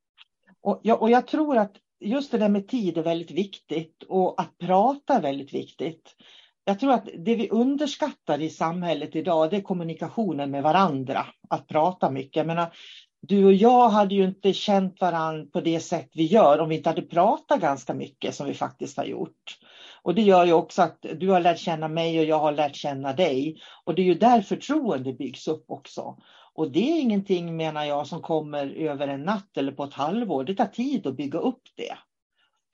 Och 0.60 0.80
jag, 0.82 1.02
och 1.02 1.10
jag 1.10 1.26
tror 1.26 1.56
att 1.56 1.76
just 2.00 2.32
det 2.32 2.38
där 2.38 2.48
med 2.48 2.68
tid 2.68 2.98
är 2.98 3.02
väldigt 3.02 3.30
viktigt 3.30 4.02
och 4.08 4.40
att 4.40 4.58
prata 4.58 5.14
är 5.14 5.22
väldigt 5.22 5.54
viktigt. 5.54 6.16
Jag 6.64 6.80
tror 6.80 6.92
att 6.92 7.08
det 7.18 7.34
vi 7.34 7.48
underskattar 7.48 8.40
i 8.40 8.50
samhället 8.50 9.16
idag 9.16 9.50
det 9.50 9.56
är 9.56 9.60
kommunikationen 9.60 10.50
med 10.50 10.62
varandra. 10.62 11.26
Att 11.48 11.68
prata 11.68 12.10
mycket. 12.10 12.36
Jag 12.36 12.46
menar, 12.46 12.72
du 13.20 13.44
och 13.44 13.52
jag 13.52 13.88
hade 13.88 14.14
ju 14.14 14.24
inte 14.24 14.52
känt 14.52 15.00
varandra 15.00 15.46
på 15.52 15.60
det 15.60 15.80
sätt 15.80 16.10
vi 16.14 16.24
gör 16.24 16.58
om 16.58 16.68
vi 16.68 16.76
inte 16.76 16.88
hade 16.88 17.02
pratat 17.02 17.60
ganska 17.60 17.94
mycket 17.94 18.34
som 18.34 18.46
vi 18.46 18.54
faktiskt 18.54 18.96
har 18.96 19.04
gjort. 19.04 19.58
Och 20.02 20.14
det 20.14 20.22
gör 20.22 20.44
ju 20.44 20.52
också 20.52 20.82
att 20.82 21.06
du 21.16 21.28
har 21.28 21.40
lärt 21.40 21.58
känna 21.58 21.88
mig 21.88 22.18
och 22.18 22.24
jag 22.24 22.38
har 22.38 22.52
lärt 22.52 22.76
känna 22.76 23.12
dig. 23.12 23.62
Och 23.84 23.94
det 23.94 24.02
är 24.02 24.06
ju 24.06 24.14
där 24.14 24.40
förtroende 24.40 25.12
byggs 25.12 25.48
upp 25.48 25.64
också. 25.68 26.16
Och 26.54 26.70
det 26.70 26.92
är 26.92 27.00
ingenting 27.00 27.56
menar 27.56 27.84
jag 27.84 28.06
som 28.06 28.22
kommer 28.22 28.74
över 28.74 29.08
en 29.08 29.22
natt 29.22 29.56
eller 29.56 29.72
på 29.72 29.84
ett 29.84 29.94
halvår. 29.94 30.44
Det 30.44 30.54
tar 30.54 30.66
tid 30.66 31.06
att 31.06 31.16
bygga 31.16 31.38
upp 31.38 31.62
det. 31.76 31.96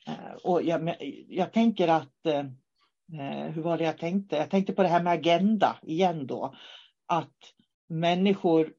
Eh, 0.07 0.35
och 0.45 0.62
jag, 0.62 0.95
jag 1.28 1.52
tänker 1.52 1.88
att, 1.88 2.26
eh, 2.26 2.45
Eh, 3.12 3.52
hur 3.52 3.62
var 3.62 3.78
det 3.78 3.84
jag 3.84 3.98
tänkte? 3.98 4.36
Jag 4.36 4.50
tänkte 4.50 4.72
på 4.72 4.82
det 4.82 4.88
här 4.88 5.02
med 5.02 5.12
agenda 5.12 5.78
igen 5.82 6.26
då. 6.26 6.54
Att 7.06 7.36
människor 7.88 8.72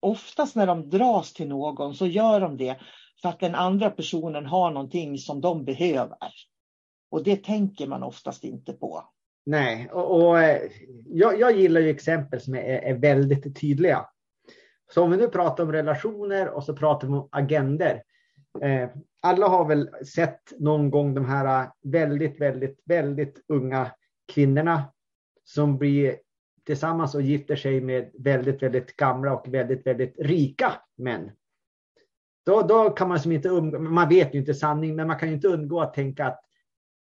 oftast 0.00 0.56
när 0.56 0.66
de 0.66 0.90
dras 0.90 1.32
till 1.32 1.48
någon 1.48 1.94
så 1.94 2.06
gör 2.06 2.40
de 2.40 2.56
det 2.56 2.76
för 3.22 3.28
att 3.28 3.40
den 3.40 3.54
andra 3.54 3.90
personen 3.90 4.46
har 4.46 4.70
någonting 4.70 5.18
som 5.18 5.40
de 5.40 5.64
behöver. 5.64 6.18
Och 7.10 7.24
det 7.24 7.44
tänker 7.44 7.86
man 7.86 8.02
oftast 8.02 8.44
inte 8.44 8.72
på. 8.72 9.04
Nej, 9.46 9.90
och, 9.92 10.20
och 10.20 10.42
eh, 10.42 10.70
jag, 11.06 11.40
jag, 11.40 11.56
gillar 11.56 11.80
ju 11.80 11.90
exempel 11.90 12.40
som 12.40 12.54
är, 12.54 12.60
är, 12.62 12.94
väldigt 12.94 13.60
tydliga. 13.60 14.06
Så 14.94 15.02
om 15.02 15.10
vi 15.10 15.16
nu 15.16 15.28
pratar 15.28 15.64
om 15.64 15.72
relationer 15.72 16.48
och 16.48 16.64
så 16.64 16.76
pratar 16.76 17.08
vi 17.08 17.14
om 17.14 17.28
agender. 17.32 18.02
Eh, 18.62 18.88
alla 19.20 19.48
har 19.48 19.64
väl 19.68 19.90
sett 20.04 20.52
någon 20.58 20.90
gång 20.90 21.14
de 21.14 21.24
här 21.24 21.62
eh, 21.62 21.70
väldigt, 21.82 22.40
väldigt, 22.40 22.80
väldigt 22.84 23.44
unga 23.48 23.90
kvinnorna 24.32 24.92
som 25.44 25.78
blir 25.78 26.16
tillsammans 26.66 27.14
och 27.14 27.22
gifter 27.22 27.56
sig 27.56 27.80
med 27.80 28.10
väldigt, 28.18 28.62
väldigt 28.62 28.96
gamla 28.96 29.34
och 29.34 29.54
väldigt, 29.54 29.86
väldigt 29.86 30.14
rika 30.18 30.72
män. 30.96 31.30
Då, 32.46 32.62
då 32.62 32.90
kan 32.90 33.08
man 33.08 33.20
som 33.20 33.32
inte 33.32 33.50
man 33.50 34.08
vet 34.08 34.34
ju 34.34 34.38
inte 34.38 34.54
sanning, 34.54 34.96
men 34.96 35.06
man 35.06 35.18
kan 35.18 35.28
ju 35.28 35.34
inte 35.34 35.48
undgå 35.48 35.80
att 35.80 35.94
tänka 35.94 36.26
att 36.26 36.40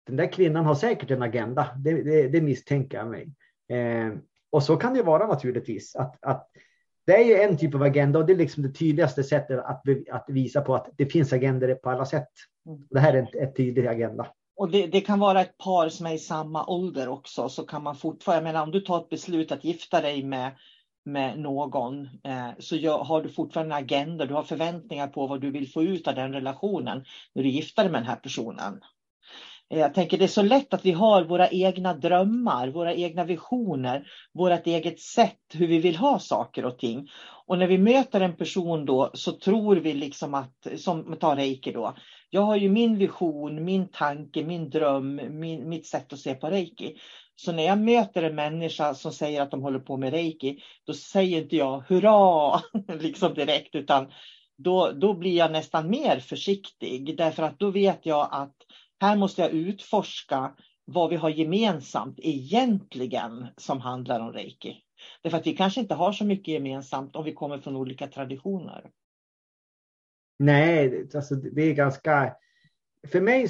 den 0.07 0.17
där 0.17 0.33
kvinnan 0.33 0.65
har 0.65 0.75
säkert 0.75 1.11
en 1.11 1.23
agenda. 1.23 1.69
Det, 1.77 2.03
det, 2.03 2.29
det 2.29 2.41
misstänker 2.41 2.99
jag 2.99 3.09
mig. 3.11 3.35
Eh, 3.69 4.13
och 4.51 4.63
så 4.63 4.77
kan 4.77 4.95
det 4.95 5.03
vara 5.03 5.27
naturligtvis. 5.27 5.97
Att, 5.97 6.25
att 6.25 6.51
det 7.09 7.17
är 7.17 7.25
ju 7.25 7.35
en 7.35 7.57
typ 7.57 7.75
av 7.75 7.83
agenda 7.83 8.19
och 8.19 8.27
det 8.27 8.33
är 8.33 8.37
liksom 8.37 8.63
det 8.63 8.73
tydligaste 8.73 9.25
sättet 9.25 9.59
att, 9.59 9.83
att 10.11 10.25
visa 10.29 10.61
på 10.61 10.75
att 10.75 10.91
det 10.97 11.07
finns 11.07 11.33
agender 11.33 11.75
på 11.75 11.91
alla 11.91 12.07
sätt. 12.07 12.29
Mm. 12.67 12.87
Det 12.91 13.01
här 13.01 13.15
är 13.15 13.23
ett, 13.23 13.35
ett 13.35 13.57
tydlig 13.57 13.87
agenda. 13.87 14.27
Och 14.57 14.71
det, 14.71 14.87
det, 14.87 15.01
kan 15.01 15.19
vara 15.19 15.41
ett 15.41 15.59
par 15.59 15.89
som 15.89 16.07
är 16.07 16.15
i 16.15 16.19
samma 16.19 16.67
ålder 16.67 17.09
också, 17.09 17.49
så 17.49 17.63
kan 17.63 17.83
man 17.83 17.97
fortfarande, 17.97 18.49
jag 18.49 18.53
menar 18.53 18.67
om 18.67 18.71
du 18.71 18.81
tar 18.81 19.01
ett 19.01 19.09
beslut 19.09 19.53
att 19.53 19.65
gifta 19.65 20.01
dig 20.01 20.25
med, 20.25 20.51
med 21.05 21.39
någon, 21.39 22.05
eh, 22.05 22.49
så 22.59 22.77
gör, 22.77 22.99
har 22.99 23.23
du 23.23 23.29
fortfarande 23.29 23.75
en 23.75 23.85
agenda, 23.85 24.27
du 24.27 24.35
har 24.35 24.43
förväntningar 24.43 25.09
på 25.09 25.27
vad 25.27 25.41
du 25.41 25.51
vill 25.51 25.73
få 25.73 25.83
ut 25.83 26.09
av 26.09 26.15
den 26.15 26.33
relationen 26.33 27.05
när 27.35 27.43
du 27.43 27.49
gifter 27.49 27.83
dig 27.83 27.93
med 27.93 28.01
den 28.01 28.09
här 28.09 28.17
personen. 28.17 28.81
Eh, 29.71 29.79
jag 29.79 29.95
tänker 29.95 30.19
det 30.19 30.25
är 30.25 30.29
så 30.29 30.43
lätt 30.43 30.75
att 30.75 30.85
vi 30.85 30.93
har 30.93 31.25
våra 31.25 31.49
egna 31.49 31.95
drömmar, 31.95 32.69
våra 32.69 32.95
egna 32.95 33.25
visioner, 33.25 34.07
vårt 34.33 34.67
eget 34.67 35.01
sätt 35.01 35.39
hur 35.53 35.67
vi 35.67 35.79
vill 35.79 35.97
ha 35.97 36.19
saker 36.19 36.65
och 36.65 36.79
ting. 36.79 37.09
Och 37.47 37.59
när 37.59 37.67
vi 37.67 37.79
möter 37.79 38.21
en 38.21 38.37
person 38.37 38.85
då 38.85 39.11
så 39.15 39.33
tror 39.33 39.77
vi 39.77 39.95
liksom 39.95 40.35
att, 40.35 40.67
som 40.77 41.17
tar 41.17 41.37
reiki 41.37 41.73
då, 41.73 41.97
jag 42.31 42.43
har 42.43 42.57
ju 42.57 42.69
min 42.69 42.99
vision, 42.99 43.65
min 43.65 43.89
tanke, 43.89 44.43
min 44.43 44.71
dröm, 44.71 45.21
min, 45.41 45.69
mitt 45.69 45.87
sätt 45.87 46.13
att 46.13 46.19
se 46.19 46.35
på 46.35 46.51
reiki. 46.51 46.97
Så 47.37 47.53
när 47.53 47.63
jag 47.63 47.79
möter 47.79 48.23
en 48.23 48.35
människa 48.35 48.95
som 48.95 49.13
säger 49.13 49.43
att 49.43 49.51
de 49.51 49.63
håller 49.63 49.79
på 49.79 49.97
med 49.97 50.11
reiki, 50.11 50.59
då 50.87 50.95
säger 50.95 51.43
inte 51.43 51.57
jag 51.57 51.81
hurra 51.89 52.61
liksom 53.01 53.35
direkt, 53.35 53.75
utan 53.75 54.07
då, 54.59 54.93
då 54.93 55.15
blir 55.15 55.37
jag 55.37 55.53
nästan 55.53 55.91
mer 55.91 56.21
försiktig. 56.21 57.17
Därför 57.17 57.43
att 57.43 57.59
då 57.59 57.71
vet 57.71 58.07
jag 58.07 58.29
att 58.33 58.57
här 59.01 59.17
måste 59.17 59.43
jag 59.43 59.51
utforska 59.51 60.53
vad 60.85 61.11
vi 61.11 61.17
har 61.17 61.31
gemensamt 61.31 62.19
egentligen 62.19 63.47
som 63.57 63.81
handlar 63.81 64.21
om 64.21 64.33
reiki. 64.33 64.77
Därför 65.23 65.39
att 65.39 65.47
vi 65.47 65.57
kanske 65.57 65.81
inte 65.81 65.95
har 65.95 66.13
så 66.13 66.25
mycket 66.25 66.49
gemensamt 66.49 67.17
om 67.17 67.25
vi 67.25 67.35
kommer 67.35 67.59
från 67.59 67.77
olika 67.77 68.07
traditioner. 68.07 68.91
Nej, 70.39 71.09
alltså 71.15 71.35
det 71.35 71.63
är 71.63 71.75
ganska... 71.75 72.35
För 73.13 73.21
mig... 73.21 73.49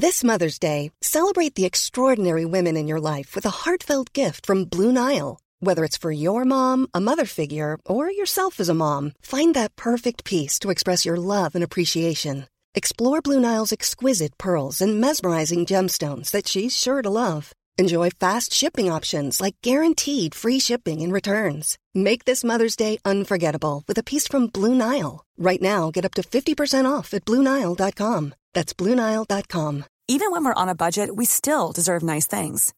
This 0.00 0.24
Mother's 0.24 0.58
Day, 0.58 0.90
celebrate 1.00 1.54
the 1.54 1.64
extraordinary 1.64 2.44
women 2.44 2.76
in 2.76 2.88
your 2.88 3.16
life 3.16 3.36
with 3.36 3.46
a 3.46 3.64
heartfelt 3.64 4.12
gift 4.12 4.46
from 4.46 4.64
Blue 4.64 4.92
Nile. 4.92 5.38
Whether 5.60 5.84
it's 5.84 5.96
for 5.96 6.12
your 6.12 6.44
mom, 6.44 6.88
a 6.92 7.00
mother 7.00 7.24
figure, 7.24 7.78
or 7.86 8.10
yourself 8.10 8.60
as 8.60 8.68
a 8.68 8.74
mom, 8.74 9.12
find 9.22 9.54
that 9.54 9.76
perfect 9.76 10.24
piece 10.24 10.58
to 10.58 10.70
express 10.70 11.06
your 11.06 11.16
love 11.16 11.54
and 11.54 11.64
appreciation. 11.64 12.44
Explore 12.76 13.22
Blue 13.22 13.40
Nile's 13.40 13.72
exquisite 13.72 14.36
pearls 14.36 14.82
and 14.82 15.00
mesmerizing 15.00 15.64
gemstones 15.64 16.30
that 16.32 16.46
she's 16.46 16.76
sure 16.76 17.00
to 17.00 17.08
love. 17.08 17.52
Enjoy 17.78 18.10
fast 18.10 18.52
shipping 18.52 18.92
options 18.92 19.40
like 19.40 19.56
guaranteed 19.62 20.34
free 20.34 20.60
shipping 20.60 21.00
and 21.00 21.10
returns. 21.10 21.78
Make 21.94 22.26
this 22.26 22.44
Mother's 22.44 22.76
Day 22.76 22.98
unforgettable 23.02 23.82
with 23.88 23.96
a 23.96 24.02
piece 24.02 24.28
from 24.28 24.48
Blue 24.48 24.74
Nile. 24.74 25.24
Right 25.38 25.62
now, 25.62 25.90
get 25.90 26.04
up 26.04 26.12
to 26.14 26.22
50% 26.22 26.84
off 26.84 27.14
at 27.14 27.24
BlueNile.com. 27.24 28.34
That's 28.52 28.74
BlueNile.com. 28.74 29.84
Even 30.08 30.30
when 30.30 30.44
we're 30.44 30.62
on 30.62 30.68
a 30.68 30.74
budget, 30.74 31.16
we 31.16 31.24
still 31.24 31.72
deserve 31.72 32.02
nice 32.02 32.26
things. 32.26 32.74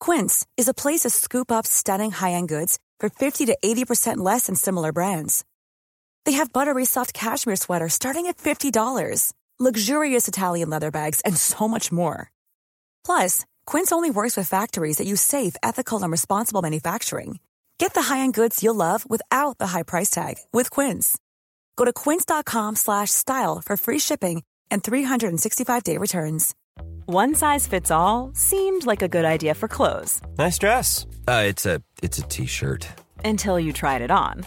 Quince 0.00 0.46
is 0.58 0.68
a 0.68 0.74
place 0.74 1.00
to 1.00 1.08
scoop 1.10 1.50
up 1.50 1.66
stunning 1.66 2.10
high 2.10 2.32
end 2.32 2.50
goods 2.50 2.78
for 2.98 3.08
50 3.08 3.46
to 3.46 3.56
80% 3.64 4.18
less 4.18 4.46
than 4.48 4.54
similar 4.54 4.92
brands. 4.92 5.46
They 6.24 6.32
have 6.32 6.52
buttery 6.52 6.84
soft 6.84 7.12
cashmere 7.12 7.56
sweaters 7.56 7.94
starting 7.94 8.26
at 8.26 8.36
$50, 8.38 9.32
luxurious 9.58 10.28
Italian 10.28 10.70
leather 10.70 10.90
bags, 10.90 11.20
and 11.22 11.36
so 11.36 11.66
much 11.66 11.90
more. 11.90 12.30
Plus, 13.04 13.44
Quince 13.66 13.90
only 13.92 14.10
works 14.10 14.36
with 14.36 14.48
factories 14.48 14.98
that 14.98 15.06
use 15.06 15.20
safe, 15.22 15.56
ethical, 15.62 16.02
and 16.02 16.12
responsible 16.12 16.62
manufacturing. 16.62 17.40
Get 17.78 17.94
the 17.94 18.02
high-end 18.02 18.34
goods 18.34 18.62
you'll 18.62 18.74
love 18.74 19.08
without 19.08 19.58
the 19.58 19.68
high 19.68 19.82
price 19.82 20.10
tag 20.10 20.36
with 20.52 20.70
Quince. 20.70 21.18
Go 21.76 21.84
to 21.84 21.92
quince.com/style 21.92 23.62
for 23.64 23.76
free 23.76 23.98
shipping 23.98 24.42
and 24.70 24.82
365-day 24.82 25.96
returns. 25.96 26.54
One 27.06 27.34
size 27.34 27.66
fits 27.66 27.90
all 27.90 28.30
seemed 28.34 28.86
like 28.86 29.02
a 29.02 29.08
good 29.08 29.24
idea 29.24 29.54
for 29.54 29.66
clothes. 29.68 30.20
Nice 30.38 30.58
dress. 30.58 31.06
Uh, 31.26 31.44
it's 31.46 31.66
a 31.66 31.82
it's 32.02 32.18
a 32.18 32.22
t-shirt. 32.22 32.86
Until 33.24 33.58
you 33.58 33.72
tried 33.72 34.02
it 34.02 34.10
on. 34.10 34.46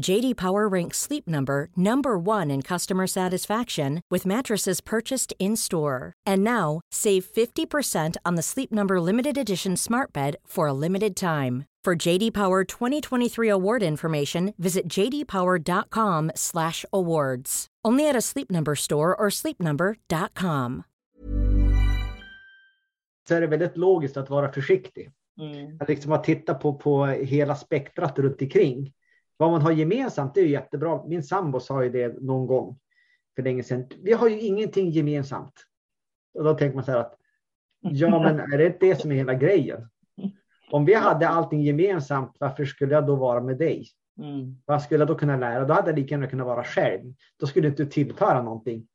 JD 0.00 0.36
Power 0.36 0.68
ranks 0.68 0.96
Sleep 0.98 1.28
Number 1.28 1.68
number 1.76 2.18
1 2.18 2.50
in 2.50 2.62
customer 2.62 3.06
satisfaction 3.06 4.00
with 4.10 4.24
mattresses 4.26 4.80
purchased 4.80 5.32
in-store. 5.38 6.14
And 6.26 6.42
now, 6.42 6.80
save 6.90 7.26
50% 7.26 8.16
on 8.24 8.34
the 8.36 8.42
Sleep 8.42 8.72
Number 8.72 9.00
limited 9.00 9.38
edition 9.38 9.76
smart 9.76 10.12
bed 10.12 10.36
for 10.46 10.66
a 10.66 10.72
limited 10.72 11.14
time. 11.14 11.66
For 11.84 11.94
JD 11.96 12.32
Power 12.32 12.64
2023 12.64 13.48
award 13.48 13.82
information, 13.82 14.54
visit 14.56 14.88
jdpower.com/awards. 14.88 17.66
Only 17.84 18.08
at 18.08 18.16
a 18.16 18.20
Sleep 18.20 18.50
Number 18.50 18.74
store 18.76 19.14
or 19.16 19.30
sleepnumber.com. 19.30 20.82
Så 23.28 23.34
är 23.34 23.40
det 23.40 23.46
väldigt 23.46 23.76
logiskt 23.76 24.16
att 24.16 24.30
vara 24.30 24.52
försiktig. 24.52 25.10
Mm. 25.40 25.76
Att 25.80 25.88
liksom 25.88 26.12
att 26.12 26.24
titta 26.24 26.54
på, 26.54 26.74
på 26.74 27.06
hela 27.06 27.54
spektrat 27.54 28.18
runt 28.18 28.42
omkring. 28.42 28.92
Vad 29.42 29.50
man 29.50 29.62
har 29.62 29.72
gemensamt 29.72 30.34
det 30.34 30.40
är 30.40 30.46
jättebra. 30.46 31.04
Min 31.06 31.22
sambo 31.22 31.60
sa 31.60 31.84
ju 31.84 31.90
det 31.90 32.20
någon 32.20 32.46
gång. 32.46 32.78
för 33.34 33.42
länge 33.42 33.62
sedan. 33.62 33.86
Vi 34.02 34.12
har 34.12 34.28
ju 34.28 34.40
ingenting 34.40 34.90
gemensamt. 34.90 35.52
Och 36.34 36.44
då 36.44 36.54
tänker 36.54 36.74
man 36.74 36.84
så 36.84 36.90
här 36.92 36.98
att 36.98 37.16
ja, 37.80 38.22
men 38.22 38.40
är 38.40 38.58
det 38.58 38.80
det 38.80 39.00
som 39.00 39.12
är 39.12 39.16
hela 39.16 39.34
grejen? 39.34 39.88
Om 40.70 40.84
vi 40.84 40.94
hade 40.94 41.28
allting 41.28 41.62
gemensamt, 41.62 42.36
varför 42.38 42.64
skulle 42.64 42.94
jag 42.94 43.06
då 43.06 43.16
vara 43.16 43.40
med 43.40 43.58
dig? 43.58 43.86
Mm. 44.18 44.62
Vad 44.64 44.82
skulle 44.82 45.00
jag 45.00 45.08
då 45.08 45.14
kunna 45.14 45.36
lära? 45.36 45.64
Då 45.64 45.74
hade 45.74 45.90
jag 45.90 45.98
lika 45.98 46.14
gärna 46.14 46.26
kunnat 46.26 46.46
vara 46.46 46.64
själv. 46.64 47.14
Då 47.36 47.46
skulle 47.46 47.68
du 47.68 47.70
inte 47.70 47.86
tillföra 47.86 48.42
någonting. 48.42 48.86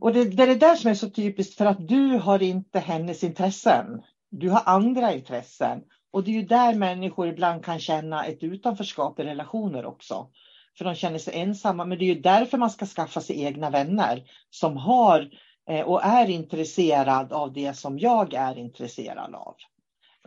Och 0.00 0.12
det, 0.12 0.24
det 0.24 0.42
är 0.42 0.46
det 0.46 0.54
där 0.54 0.74
som 0.74 0.90
är 0.90 0.94
så 0.94 1.10
typiskt 1.10 1.54
för 1.54 1.66
att 1.66 1.88
du 1.88 2.06
har 2.06 2.42
inte 2.42 2.78
hennes 2.78 3.24
intressen. 3.24 4.02
Du 4.30 4.50
har 4.50 4.62
andra 4.66 5.12
intressen. 5.12 5.82
Och 6.12 6.24
det 6.24 6.30
är 6.30 6.34
ju 6.34 6.42
där 6.42 6.74
människor 6.74 7.28
ibland 7.28 7.64
kan 7.64 7.78
känna 7.78 8.24
ett 8.24 8.42
utanförskap 8.42 9.20
i 9.20 9.22
relationer 9.22 9.86
också. 9.86 10.30
För 10.78 10.84
de 10.84 10.94
känner 10.94 11.18
sig 11.18 11.40
ensamma. 11.40 11.84
Men 11.84 11.98
det 11.98 12.04
är 12.04 12.14
ju 12.14 12.20
därför 12.20 12.58
man 12.58 12.70
ska 12.70 12.86
skaffa 12.86 13.20
sig 13.20 13.42
egna 13.42 13.70
vänner 13.70 14.22
som 14.50 14.76
har 14.76 15.30
eh, 15.70 15.80
och 15.80 16.04
är 16.04 16.30
intresserad 16.30 17.32
av 17.32 17.52
det 17.52 17.76
som 17.76 17.98
jag 17.98 18.34
är 18.34 18.58
intresserad 18.58 19.34
av. 19.34 19.54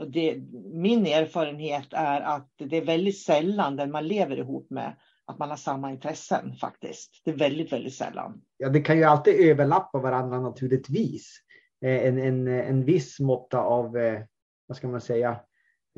Det, 0.07 0.37
min 0.73 1.05
erfarenhet 1.05 1.87
är 1.91 2.21
att 2.21 2.51
det 2.57 2.77
är 2.77 2.85
väldigt 2.85 3.21
sällan 3.21 3.75
den 3.75 3.91
man 3.91 4.07
lever 4.07 4.37
ihop 4.39 4.69
med 4.69 4.95
att 5.25 5.39
man 5.39 5.49
har 5.49 5.57
samma 5.57 5.91
intressen 5.91 6.55
faktiskt. 6.55 7.21
Det 7.23 7.31
är 7.31 7.37
väldigt, 7.37 7.73
väldigt 7.73 7.95
sällan. 7.95 8.41
Ja, 8.57 8.69
det 8.69 8.81
kan 8.81 8.97
ju 8.97 9.03
alltid 9.03 9.49
överlappa 9.49 9.99
varandra 9.99 10.39
naturligtvis. 10.39 11.39
Eh, 11.85 12.07
en, 12.07 12.17
en, 12.17 12.47
en 12.47 12.85
viss 12.85 13.19
måtta 13.19 13.59
av, 13.59 13.97
eh, 13.97 14.21
vad 14.67 14.77
ska 14.77 14.87
man 14.87 15.01
säga, 15.01 15.39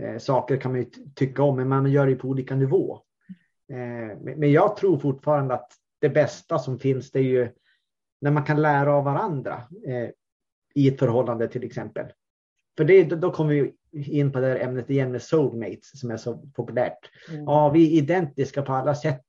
eh, 0.02 0.18
saker 0.18 0.58
kan 0.58 0.72
man 0.72 0.82
ju 0.82 0.90
tycka 1.16 1.44
om, 1.44 1.56
men 1.56 1.68
man 1.68 1.92
gör 1.92 2.08
det 2.08 2.16
på 2.16 2.28
olika 2.28 2.56
nivå. 2.56 3.02
Men 4.24 4.52
jag 4.52 4.78
tror 4.78 4.98
fortfarande 4.98 5.54
att 5.54 5.72
det 6.02 6.10
bästa 6.10 6.60
som 6.60 6.80
finns, 6.80 7.12
det 7.12 7.20
är 7.20 7.24
ju 7.24 7.50
när 8.22 8.32
man 8.32 8.44
kan 8.44 8.62
lära 8.62 8.94
av 8.94 9.04
varandra 9.04 9.64
i 10.74 10.88
ett 10.88 11.00
förhållande 11.00 11.48
till 11.48 11.64
exempel. 11.64 12.06
För 12.78 12.86
det, 12.86 13.04
då 13.04 13.32
kommer 13.32 13.54
vi 13.54 13.74
in 14.20 14.32
på 14.32 14.40
det 14.40 14.48
här 14.48 14.60
ämnet 14.60 14.90
igen 14.90 15.12
med 15.12 15.22
soulmates 15.22 16.00
som 16.00 16.12
är 16.12 16.18
så 16.18 16.38
populärt. 16.38 17.10
Mm. 17.30 17.44
Ja, 17.44 17.70
vi 17.70 17.94
är 17.94 18.02
identiska 18.02 18.62
på 18.62 18.74
alla 18.74 18.96
sätt. 18.96 19.26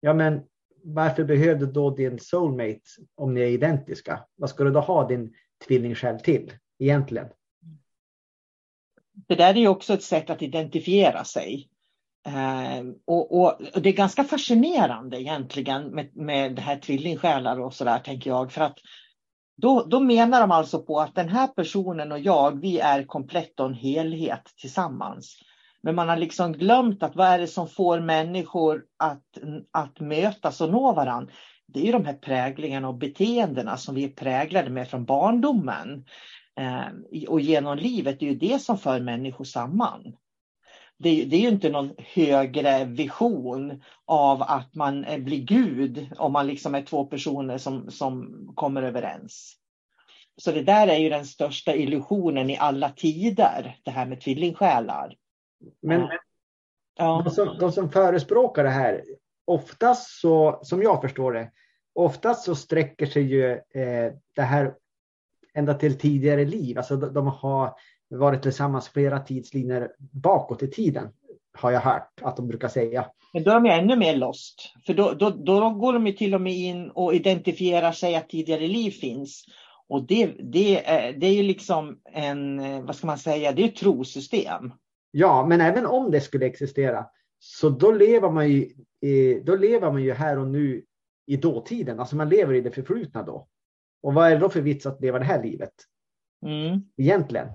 Ja, 0.00 0.14
men 0.14 0.42
varför 0.82 1.24
behövde 1.24 1.66
då 1.66 1.90
din 1.90 2.18
soulmate 2.18 2.80
om 3.14 3.34
ni 3.34 3.40
är 3.40 3.46
identiska? 3.46 4.24
Vad 4.36 4.50
ska 4.50 4.64
du 4.64 4.70
då 4.70 4.80
ha 4.80 5.08
din 5.08 5.34
tvilling 5.66 5.94
själv 5.94 6.18
till 6.18 6.52
egentligen? 6.78 7.26
Det 9.28 9.34
där 9.34 9.54
är 9.54 9.60
ju 9.60 9.68
också 9.68 9.94
ett 9.94 10.02
sätt 10.02 10.30
att 10.30 10.42
identifiera 10.42 11.24
sig. 11.24 11.68
Eh, 12.26 12.84
och, 13.06 13.40
och, 13.40 13.60
och, 13.74 13.82
det 13.82 13.88
är 13.88 13.92
ganska 13.92 14.24
fascinerande 14.24 15.22
egentligen 15.22 15.86
med, 15.86 16.16
med 16.16 16.54
det 16.54 16.62
här 16.62 16.78
tvillingsjälar 16.78 17.60
och 17.60 17.74
sådär 17.74 17.98
tänker 17.98 18.30
jag. 18.30 18.52
För 18.52 18.60
att 18.60 18.78
då, 19.56 19.84
då 19.84 20.00
menar 20.00 20.40
de 20.40 20.50
alltså 20.50 20.82
på 20.82 21.00
att 21.00 21.14
den 21.14 21.28
här 21.28 21.46
personen 21.46 22.12
och 22.12 22.18
jag, 22.18 22.60
vi 22.60 22.80
är 22.80 23.04
komplett 23.04 23.60
och 23.60 23.66
en 23.66 23.74
helhet 23.74 24.52
tillsammans. 24.60 25.38
Men 25.82 25.94
man 25.94 26.08
har 26.08 26.16
liksom 26.16 26.52
glömt 26.52 27.02
att 27.02 27.16
vad 27.16 27.26
är 27.26 27.38
det 27.38 27.46
som 27.46 27.68
får 27.68 28.00
människor 28.00 28.82
att, 28.98 29.38
att 29.70 30.00
mötas 30.00 30.60
och 30.60 30.70
nå 30.70 30.92
varandra? 30.92 31.32
Det 31.66 31.80
är 31.80 31.84
ju 31.84 31.92
de 31.92 32.04
här 32.04 32.14
präglingarna 32.14 32.88
och 32.88 32.98
beteendena 32.98 33.76
som 33.76 33.94
vi 33.94 34.04
är 34.04 34.08
präglade 34.08 34.70
med 34.70 34.88
från 34.88 35.04
barndomen. 35.04 36.04
Eh, 36.60 37.26
och 37.28 37.40
genom 37.40 37.78
livet, 37.78 38.20
det 38.20 38.26
är 38.26 38.30
ju 38.30 38.38
det 38.38 38.58
som 38.58 38.78
för 38.78 39.00
människor 39.00 39.44
samman 39.44 40.16
det, 40.98 41.24
det, 41.24 41.36
är 41.36 41.40
ju 41.40 41.48
inte 41.48 41.68
någon 41.68 41.94
högre 41.98 42.84
vision 42.84 43.82
av 44.04 44.42
att 44.42 44.74
man 44.74 45.06
blir 45.18 45.44
Gud 45.44 46.08
om 46.18 46.32
man 46.32 46.46
liksom 46.46 46.74
är 46.74 46.82
två 46.82 47.04
personer 47.04 47.58
som, 47.58 47.90
som 47.90 48.46
kommer 48.54 48.82
överens. 48.82 49.56
Så 50.36 50.52
det 50.52 50.62
där 50.62 50.86
är 50.86 50.96
ju 50.96 51.08
den 51.08 51.26
största 51.26 51.74
illusionen 51.74 52.50
i 52.50 52.58
alla 52.58 52.90
tider, 52.90 53.76
det 53.82 53.90
här 53.90 54.06
med 54.06 54.20
tvillingsjälar. 54.20 55.16
Men 55.82 56.08
ja. 56.96 57.22
de, 57.24 57.30
som, 57.30 57.58
de 57.58 57.72
som 57.72 57.90
förespråkar 57.90 58.64
det 58.64 58.70
här, 58.70 59.04
oftast 59.44 60.20
så, 60.20 60.60
som 60.62 60.82
jag 60.82 61.02
förstår 61.02 61.32
det, 61.32 61.50
oftast 61.94 62.44
så 62.44 62.54
sträcker 62.54 63.06
sig 63.06 63.22
ju 63.22 63.52
eh, 63.52 64.12
det 64.34 64.42
här 64.42 64.74
ända 65.54 65.74
till 65.74 65.98
tidigare 65.98 66.44
liv. 66.44 66.78
Alltså 66.78 66.96
de, 66.96 67.26
har 67.26 67.74
varit 68.10 68.42
tillsammans 68.42 68.88
flera 68.88 69.20
tidslinjer 69.20 69.90
bakåt 69.98 70.62
i 70.62 70.70
tiden. 70.70 71.08
Har 71.58 71.70
jag 71.70 71.80
hört 71.80 72.20
att 72.22 72.36
de 72.36 72.48
brukar 72.48 72.68
säga. 72.68 73.06
Men 73.32 73.42
då 73.42 73.50
är 73.50 73.54
de 73.54 73.66
ännu 73.66 73.96
mer 73.96 74.16
lost. 74.16 74.74
För 74.86 74.94
då, 74.94 75.12
då, 75.12 75.30
då 75.30 75.70
går 75.70 75.92
de 75.92 76.12
till 76.12 76.34
och 76.34 76.40
med 76.40 76.52
in 76.52 76.90
och 76.90 77.14
identifierar 77.14 77.92
sig 77.92 78.16
att 78.16 78.28
tidigare 78.28 78.66
liv 78.66 78.90
finns. 78.90 79.44
Och 79.88 80.06
det, 80.06 80.26
det, 80.26 80.86
är, 80.86 81.12
det 81.12 81.26
är 81.26 81.32
ju 81.32 81.42
liksom 81.42 81.98
en, 82.12 82.60
vad 82.86 82.96
ska 82.96 83.06
man 83.06 83.18
säga, 83.18 83.52
det 83.52 83.62
är 83.62 83.68
ett 83.68 83.76
trosystem. 83.76 84.72
Ja, 85.10 85.46
men 85.46 85.60
även 85.60 85.86
om 85.86 86.10
det 86.10 86.20
skulle 86.20 86.46
existera 86.46 87.06
så 87.38 87.68
då 87.68 87.92
lever 87.92 88.30
man 88.30 88.48
ju, 88.50 88.70
då 89.44 89.56
lever 89.56 89.92
man 89.92 90.02
ju 90.02 90.12
här 90.12 90.38
och 90.38 90.48
nu 90.48 90.84
i 91.26 91.36
dåtiden. 91.36 92.00
Alltså 92.00 92.16
man 92.16 92.28
lever 92.28 92.54
i 92.54 92.60
det 92.60 92.70
förflutna 92.70 93.22
då. 93.22 93.48
Och 94.04 94.14
vad 94.14 94.26
är 94.26 94.30
det 94.30 94.38
då 94.38 94.48
för 94.48 94.60
vits 94.60 94.86
att 94.86 95.00
leva 95.00 95.18
det 95.18 95.24
här 95.24 95.42
livet? 95.42 95.72
Mm. 96.46 96.80
Egentligen 96.96 97.48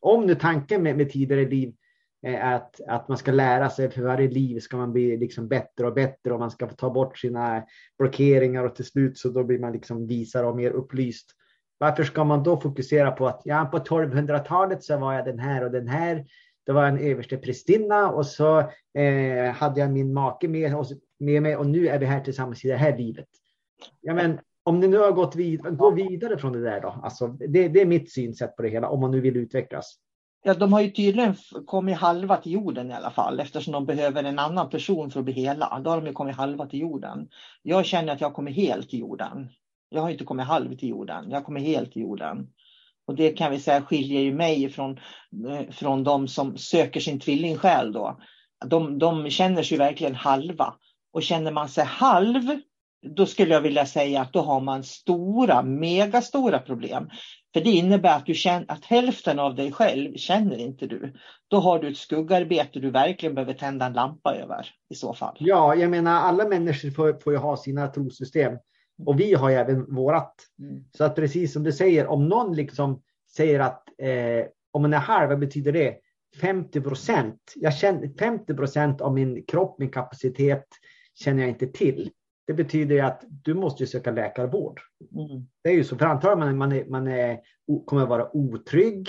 om 0.00 0.26
nu 0.26 0.34
tanken 0.34 0.82
med, 0.82 0.96
med 0.96 1.10
tidigare 1.10 1.44
liv 1.44 1.74
är 2.22 2.54
att, 2.54 2.80
att 2.88 3.08
man 3.08 3.18
ska 3.18 3.32
lära 3.32 3.70
sig 3.70 3.90
för 3.90 4.02
varje 4.02 4.28
liv 4.28 4.60
ska 4.60 4.76
man 4.76 4.92
bli 4.92 5.16
liksom 5.16 5.48
bättre 5.48 5.86
och 5.86 5.94
bättre 5.94 6.32
och 6.32 6.40
man 6.40 6.50
ska 6.50 6.66
ta 6.66 6.90
bort 6.90 7.18
sina 7.18 7.64
blockeringar 7.98 8.64
och 8.64 8.76
till 8.76 8.84
slut 8.84 9.18
så 9.18 9.28
då 9.28 9.44
blir 9.44 9.58
man 9.58 9.72
liksom 9.72 10.06
visare 10.06 10.46
och 10.46 10.56
mer 10.56 10.70
upplyst. 10.70 11.30
Varför 11.78 12.04
ska 12.04 12.24
man 12.24 12.42
då 12.42 12.60
fokusera 12.60 13.10
på 13.10 13.26
att 13.26 13.42
ja, 13.44 13.68
på 13.72 13.78
1200-talet 13.78 14.84
så 14.84 14.98
var 14.98 15.12
jag 15.14 15.24
den 15.24 15.38
här 15.38 15.64
och 15.64 15.70
den 15.70 15.88
här. 15.88 16.26
Det 16.66 16.72
var 16.72 16.86
en 16.86 16.98
överste 16.98 17.36
prästinna 17.36 18.10
och 18.10 18.26
så 18.26 18.58
eh, 18.98 19.52
hade 19.54 19.80
jag 19.80 19.90
min 19.90 20.12
make 20.12 20.48
med, 20.48 20.76
oss, 20.76 20.92
med 21.18 21.42
mig 21.42 21.56
och 21.56 21.66
nu 21.66 21.88
är 21.88 21.98
vi 21.98 22.06
här 22.06 22.20
tillsammans 22.20 22.64
i 22.64 22.68
det 22.68 22.76
här 22.76 22.98
livet. 22.98 23.28
Ja, 24.00 24.14
men 24.14 24.38
om 24.64 24.80
ni 24.80 24.88
nu 24.88 24.98
har 24.98 25.12
gått 25.12 25.36
vidare, 25.36 25.72
gå 25.72 25.90
vidare 25.90 26.38
från 26.38 26.52
det 26.52 26.62
där 26.62 26.80
då. 26.80 27.00
Alltså, 27.02 27.26
det, 27.26 27.68
det 27.68 27.80
är 27.80 27.86
mitt 27.86 28.12
synsätt 28.12 28.56
på 28.56 28.62
det 28.62 28.68
hela, 28.68 28.88
om 28.88 29.00
man 29.00 29.10
nu 29.10 29.20
vill 29.20 29.36
utvecklas. 29.36 29.98
Ja, 30.46 30.54
de 30.54 30.72
har 30.72 30.80
ju 30.80 30.90
tydligen 30.90 31.34
kommit 31.66 31.96
halva 31.96 32.36
till 32.36 32.52
jorden 32.52 32.90
i 32.90 32.94
alla 32.94 33.10
fall 33.10 33.40
eftersom 33.40 33.72
de 33.72 33.86
behöver 33.86 34.24
en 34.24 34.38
annan 34.38 34.70
person 34.70 35.10
för 35.10 35.20
att 35.20 35.24
bli 35.24 35.34
hela. 35.34 35.80
Då 35.84 35.90
har 35.90 36.00
de 36.00 36.06
ju 36.06 36.12
kommit 36.12 36.36
halva 36.36 36.66
till 36.66 36.80
jorden. 36.80 37.28
Jag 37.62 37.86
känner 37.86 38.12
att 38.12 38.20
jag 38.20 38.34
kommer 38.34 38.50
helt 38.50 38.90
till 38.90 38.98
jorden. 38.98 39.48
Jag 39.88 40.02
har 40.02 40.10
inte 40.10 40.24
kommit 40.24 40.46
halv 40.46 40.76
till 40.76 40.88
jorden, 40.88 41.30
jag 41.30 41.44
kommer 41.44 41.60
helt 41.60 41.92
till 41.92 42.02
jorden. 42.02 42.48
Och 43.06 43.14
det 43.14 43.30
kan 43.30 43.50
vi 43.50 43.60
säga 43.60 43.82
skiljer 43.82 44.20
ju 44.20 44.34
mig 44.34 44.68
från, 44.68 44.98
eh, 45.48 45.70
från 45.70 46.04
de 46.04 46.28
som 46.28 46.56
söker 46.56 47.00
sin 47.00 47.20
tvillingsjäl 47.20 47.92
då. 47.92 48.20
De, 48.66 48.98
de 48.98 49.30
känner 49.30 49.62
sig 49.62 49.78
verkligen 49.78 50.14
halva. 50.14 50.74
Och 51.12 51.22
känner 51.22 51.52
man 51.52 51.68
sig 51.68 51.84
halv 51.84 52.60
då 53.04 53.26
skulle 53.26 53.54
jag 53.54 53.60
vilja 53.60 53.86
säga 53.86 54.20
att 54.20 54.32
då 54.32 54.40
har 54.40 54.60
man 54.60 54.84
stora, 54.84 55.62
megastora 55.62 56.58
problem. 56.58 57.10
För 57.52 57.60
det 57.60 57.70
innebär 57.70 58.16
att, 58.16 58.26
du 58.26 58.34
känner, 58.34 58.64
att 58.68 58.84
hälften 58.84 59.38
av 59.38 59.54
dig 59.54 59.72
själv 59.72 60.16
känner 60.16 60.56
inte 60.56 60.86
du. 60.86 61.14
Då 61.48 61.56
har 61.56 61.78
du 61.78 61.88
ett 61.88 61.96
skuggarbete 61.96 62.80
du 62.80 62.90
verkligen 62.90 63.34
behöver 63.34 63.54
tända 63.54 63.86
en 63.86 63.92
lampa 63.92 64.34
över 64.34 64.66
i 64.90 64.94
så 64.94 65.14
fall. 65.14 65.36
Ja, 65.40 65.74
jag 65.74 65.90
menar 65.90 66.20
alla 66.20 66.48
människor 66.48 66.90
får, 66.90 67.20
får 67.20 67.32
ju 67.32 67.38
ha 67.38 67.56
sina 67.56 67.88
trosystem 67.88 68.58
och 69.06 69.20
vi 69.20 69.34
har 69.34 69.50
ju 69.50 69.56
även 69.56 69.94
vårat. 69.94 70.34
Mm. 70.58 70.84
Så 70.96 71.04
att 71.04 71.16
precis 71.16 71.52
som 71.52 71.62
du 71.62 71.72
säger, 71.72 72.06
om 72.06 72.28
någon 72.28 72.56
liksom 72.56 73.02
säger 73.36 73.60
att 73.60 73.82
eh, 73.98 74.46
om 74.72 74.82
man 74.82 74.94
är 74.94 74.98
halv, 74.98 75.28
vad 75.28 75.38
betyder 75.38 75.72
det? 75.72 75.96
50 76.40 76.80
procent. 76.80 77.52
Jag 77.56 77.74
känner 77.74 78.08
50 78.18 78.54
procent 78.54 79.00
av 79.00 79.14
min 79.14 79.44
kropp, 79.44 79.78
min 79.78 79.90
kapacitet 79.90 80.66
känner 81.14 81.42
jag 81.42 81.48
inte 81.48 81.66
till. 81.66 82.10
Det 82.46 82.52
betyder 82.52 83.02
att 83.02 83.24
du 83.28 83.54
måste 83.54 83.86
söka 83.86 84.10
läkarvård. 84.10 84.80
Mm. 85.12 85.46
Det 85.62 85.68
är 85.68 85.74
ju 85.74 85.84
så, 85.84 85.96
för 85.96 86.06
antagligen 86.06 86.56
man, 86.56 86.58
man, 86.58 86.72
är, 86.72 86.84
man 86.84 87.08
är, 87.08 87.40
kommer 87.86 88.06
vara 88.06 88.36
otrygg, 88.36 89.08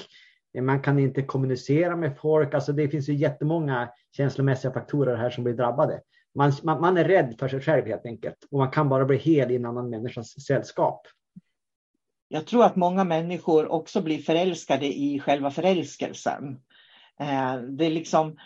man 0.62 0.82
kan 0.82 1.00
inte 1.00 1.22
kommunicera 1.22 1.96
med 1.96 2.18
folk. 2.18 2.54
Alltså 2.54 2.74
det 2.74 2.90
finns 2.90 3.10
ju 3.10 3.14
jättemånga 3.14 3.90
känslomässiga 4.18 4.72
faktorer 4.72 5.16
här 5.16 5.30
som 5.30 5.44
blir 5.44 5.54
drabbade. 5.54 6.02
Man, 6.36 6.52
man, 6.64 6.82
man, 6.82 6.98
är 6.98 7.04
rädd 7.04 7.36
för 7.40 7.48
sig 7.48 7.62
själv 7.62 7.86
helt 7.86 8.06
enkelt 8.06 8.38
och 8.52 8.60
man 8.60 8.72
kan 8.72 8.90
bara 8.90 9.06
bli 9.06 9.18
hel 9.18 9.52
i 9.52 9.56
en 9.56 9.66
annan 9.66 9.90
människas 9.90 10.46
sällskap. 10.48 11.08
Jag 12.28 12.48
tror 12.48 12.66
att 12.66 12.76
många 12.76 13.04
människor 13.04 13.68
också 13.72 14.02
blir 14.02 14.18
förälskade 14.18 14.86
i 14.86 15.20
själva 15.20 15.52
förälskelsen. 15.52 16.60
Eh, 17.20 17.56
det 17.56 17.86
är 17.86 17.92
liksom 17.92 18.38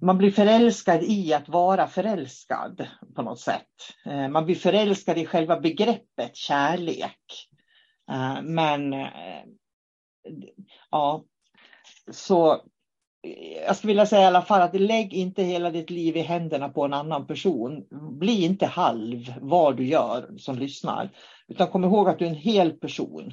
man 0.00 0.18
blir 0.18 0.30
förälskad 0.30 1.02
i 1.02 1.34
att 1.34 1.48
vara 1.48 1.86
förälskad 1.86 2.86
på 3.14 3.22
något 3.22 3.40
sätt. 3.40 3.66
Eh, 4.06 4.28
man 4.28 4.44
blir 4.44 4.54
förälskad 4.54 5.18
i 5.18 5.26
själva 5.26 5.60
begreppet 5.60 6.36
kärlek. 6.36 7.48
Eh, 8.10 8.42
men 8.42 8.92
eh, 8.92 9.44
ja, 10.90 11.24
så 12.10 12.62
jag 13.66 13.76
skulle 13.76 13.90
vilja 13.90 14.06
säga 14.06 14.22
i 14.22 14.26
alla 14.26 14.42
fall 14.42 14.62
att 14.62 14.80
lägg 14.80 15.14
inte 15.14 15.42
hela 15.42 15.70
ditt 15.70 15.90
liv 15.90 16.16
i 16.16 16.20
händerna 16.20 16.68
på 16.68 16.84
en 16.84 16.94
annan 16.94 17.26
person. 17.26 17.86
Bli 18.18 18.44
inte 18.44 18.66
halv 18.66 19.34
vad 19.40 19.76
du 19.76 19.86
gör 19.86 20.34
som 20.38 20.58
lyssnar, 20.58 21.10
utan 21.48 21.68
kom 21.68 21.84
ihåg 21.84 22.08
att 22.08 22.18
du 22.18 22.24
är 22.24 22.30
en 22.30 22.34
hel 22.34 22.72
person. 22.72 23.32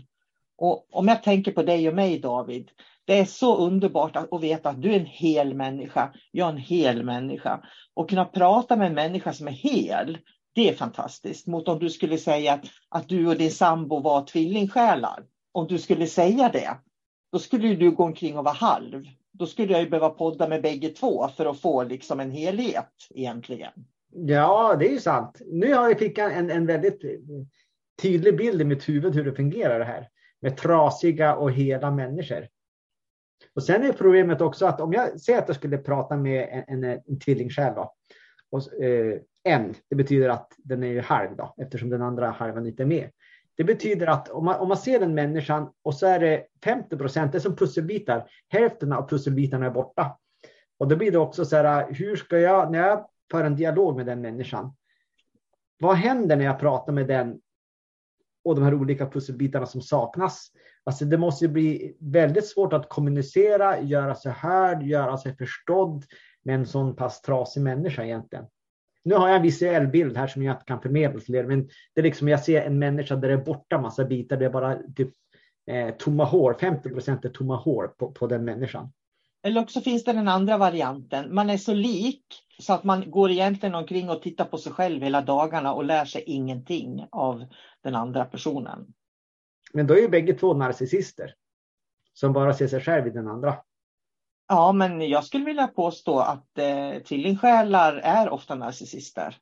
Och 0.58 0.88
om 0.96 1.08
jag 1.08 1.24
tänker 1.24 1.52
på 1.52 1.64
dig 1.64 1.90
och 1.90 1.96
mig 1.96 2.20
David, 2.20 2.72
det 3.06 3.20
är 3.20 3.26
så 3.26 3.58
underbart 3.58 4.16
att, 4.16 4.34
att 4.34 4.44
veta 4.44 4.70
att 4.70 4.82
du 4.82 4.92
är 4.94 5.00
en 5.00 5.06
hel 5.06 5.54
människa. 5.54 6.14
Jag 6.32 6.48
är 6.48 6.52
en 6.52 6.58
hel 6.58 7.04
människa. 7.04 7.64
Och 7.94 8.10
kunna 8.10 8.26
prata 8.26 8.76
med 8.76 8.88
en 8.88 8.94
människa 8.94 9.34
som 9.34 9.48
är 9.48 9.52
hel, 9.52 10.18
det 10.56 10.70
är 10.70 10.74
fantastiskt. 10.74 11.48
Mot 11.48 11.68
om 11.68 11.80
du 11.80 11.90
skulle 11.90 12.18
säga 12.18 12.54
att, 12.54 12.66
att 12.90 13.10
du 13.10 13.28
och 13.28 13.36
din 13.36 13.52
sambo 13.52 14.00
var 14.00 14.26
tvillingsjälar. 14.26 15.24
Om 15.52 15.68
du 15.68 15.78
skulle 15.78 16.08
säga 16.08 16.50
det, 16.50 16.78
då 17.32 17.40
skulle 17.40 17.76
du 17.76 17.92
gå 17.92 18.04
omkring 18.04 18.38
och 18.38 18.44
vara 18.44 18.56
halv. 18.56 19.04
Då 19.32 19.46
skulle 19.46 19.74
jag 19.74 19.82
ju 19.82 19.90
behöva 19.90 20.10
podda 20.10 20.48
med 20.48 20.62
bägge 20.62 20.90
två 20.90 21.28
för 21.38 21.46
att 21.46 21.60
få 21.60 21.84
liksom 21.84 22.20
en 22.20 22.32
helhet 22.32 22.92
egentligen. 23.10 23.72
Ja, 24.12 24.76
det 24.80 24.88
är 24.88 24.92
ju 24.92 25.00
sant. 25.00 25.42
Nu 25.46 25.74
har 25.74 25.90
jag 25.90 26.00
fick 26.00 26.18
en, 26.18 26.52
en 26.52 26.66
väldigt 26.66 27.02
tydlig 28.02 28.38
bild 28.38 28.62
i 28.62 28.66
mitt 28.66 28.90
huvud 28.90 29.16
hur 29.16 29.26
det 29.26 29.36
fungerar 29.36 29.80
det 29.80 29.86
här 29.86 30.08
med 30.42 30.58
trasiga 30.58 31.36
och 31.36 31.52
hela 31.52 31.92
människor. 31.92 32.48
Och 33.56 33.64
sen 33.64 33.84
är 33.84 33.94
problemet 33.94 34.42
också 34.42 34.66
att 34.66 34.82
om 34.82 34.94
jag 34.94 35.20
säger 35.20 35.40
att 35.40 35.48
jag 35.48 35.56
skulle 35.56 35.78
prata 35.78 36.18
med 36.18 36.66
en, 36.68 36.84
en, 36.84 37.02
en 37.08 37.20
tvillingsjäl 37.20 37.74
då, 37.76 37.94
och, 38.52 38.84
eh, 38.84 39.20
en, 39.44 39.74
det 39.90 39.96
betyder 39.96 40.30
att 40.30 40.54
den 40.58 40.84
är 40.84 41.02
halv 41.02 41.36
då, 41.36 41.54
eftersom 41.58 41.90
den 41.90 42.02
andra 42.02 42.30
halvan 42.30 42.68
inte 42.68 42.84
är 42.84 42.88
med. 42.88 43.10
Det 43.58 43.64
betyder 43.64 44.08
att 44.08 44.30
om 44.30 44.46
man, 44.46 44.60
om 44.60 44.68
man 44.68 44.78
ser 44.78 45.00
den 45.00 45.16
människan 45.16 45.72
och 45.84 45.96
så 45.96 46.08
är 46.08 46.20
det 46.20 46.46
50 46.64 46.98
procent, 46.98 47.32
det 47.32 47.38
är 47.38 47.40
som 47.40 47.56
pusselbitar, 47.56 48.30
hälften 48.50 48.94
av 48.94 49.10
pusselbitarna 49.10 49.66
är 49.66 49.72
borta. 49.72 50.18
Och 50.78 50.88
då 50.88 50.96
blir 50.96 51.12
det 51.12 51.18
också 51.18 51.46
så 51.46 51.56
här, 51.56 51.94
hur 51.94 52.16
ska 52.16 52.40
jag, 52.40 52.72
när 52.72 52.80
jag 52.80 53.08
för 53.32 53.44
en 53.44 53.56
dialog 53.56 53.96
med 53.96 54.06
den 54.06 54.22
människan, 54.22 54.76
vad 55.80 55.96
händer 55.96 56.36
när 56.36 56.46
jag 56.46 56.60
pratar 56.60 56.94
med 56.94 57.08
den 57.08 57.40
och 58.44 58.56
de 58.56 58.64
här 58.64 58.74
olika 58.74 59.10
pusselbitarna 59.10 59.66
som 59.66 59.82
saknas. 59.82 60.52
Alltså 60.86 61.06
det 61.06 61.18
måste 61.18 61.48
bli 61.48 61.98
väldigt 62.00 62.48
svårt 62.48 62.74
att 62.74 62.90
kommunicera, 62.90 63.82
göra 63.82 64.16
sig 64.16 64.32
hörd, 64.32 64.84
göra 64.84 65.18
sig 65.18 65.38
förstådd 65.38 66.06
med 66.44 66.56
en 66.56 66.66
sån 66.66 66.96
pass 66.96 67.22
trasig 67.22 67.62
människa 67.62 68.04
egentligen. 68.04 68.46
Nu 69.04 69.16
har 69.16 69.28
jag 69.28 69.36
en 69.36 69.44
visuell 69.44 69.88
bild 69.88 70.18
här 70.18 70.28
som 70.28 70.44
jag 70.44 70.56
inte 70.56 70.66
kan 70.66 70.82
förmedla 70.82 71.20
till 71.20 71.36
er, 71.36 71.44
men 71.44 71.68
det 71.94 72.02
är 72.02 72.04
liksom 72.04 72.28
jag 72.28 72.44
ser 72.44 72.62
en 72.62 72.80
människa 72.80 73.16
där 73.16 73.28
det 73.28 73.34
är 73.34 73.46
borta 73.46 73.82
massa 73.82 74.06
bitar, 74.06 74.38
det 74.38 74.46
är 74.46 74.50
bara 74.50 74.78
typ 74.96 75.10
eh, 75.72 75.96
tomma 75.96 76.24
hår, 76.24 76.54
50 76.60 76.90
procent 76.90 77.26
är 77.26 77.30
tomma 77.30 77.56
hår 77.56 77.88
på, 77.88 78.12
på 78.12 78.28
den 78.28 78.46
människan. 78.46 78.92
Eller 79.44 79.62
också 79.62 79.82
finns 79.82 80.04
det 80.04 80.14
den 80.14 80.28
andra 80.28 80.58
varianten. 80.58 81.36
Man 81.36 81.50
är 81.50 81.58
så 81.58 81.74
lik 81.74 82.26
så 82.60 82.74
att 82.74 82.84
man 82.84 83.12
går 83.12 83.32
egentligen 83.32 83.76
omkring 83.76 84.10
och 84.10 84.22
tittar 84.22 84.46
på 84.46 84.58
sig 84.58 84.72
själv 84.72 85.02
hela 85.02 85.22
dagarna 85.22 85.74
och 85.74 85.86
lär 85.86 86.06
sig 86.06 86.24
ingenting 86.26 87.08
av 87.12 87.46
den 87.84 87.96
andra 87.96 88.26
personen. 88.26 88.94
Men 89.76 89.88
då 89.88 89.94
är 89.94 90.02
ju 90.02 90.10
bägge 90.10 90.34
två 90.34 90.54
narcissister 90.54 91.34
som 92.14 92.34
bara 92.34 92.54
ser 92.54 92.68
sig 92.68 92.82
själv 92.82 93.08
i 93.08 93.10
den 93.10 93.28
andra. 93.28 93.58
Ja, 94.48 94.72
men 94.72 95.10
jag 95.10 95.24
skulle 95.24 95.46
vilja 95.46 95.68
påstå 95.68 96.20
att 96.20 96.58
eh, 96.58 97.04
tvillingsjälar 97.08 97.96
är 97.96 98.30
ofta 98.30 98.56
narcissister. 98.56 99.38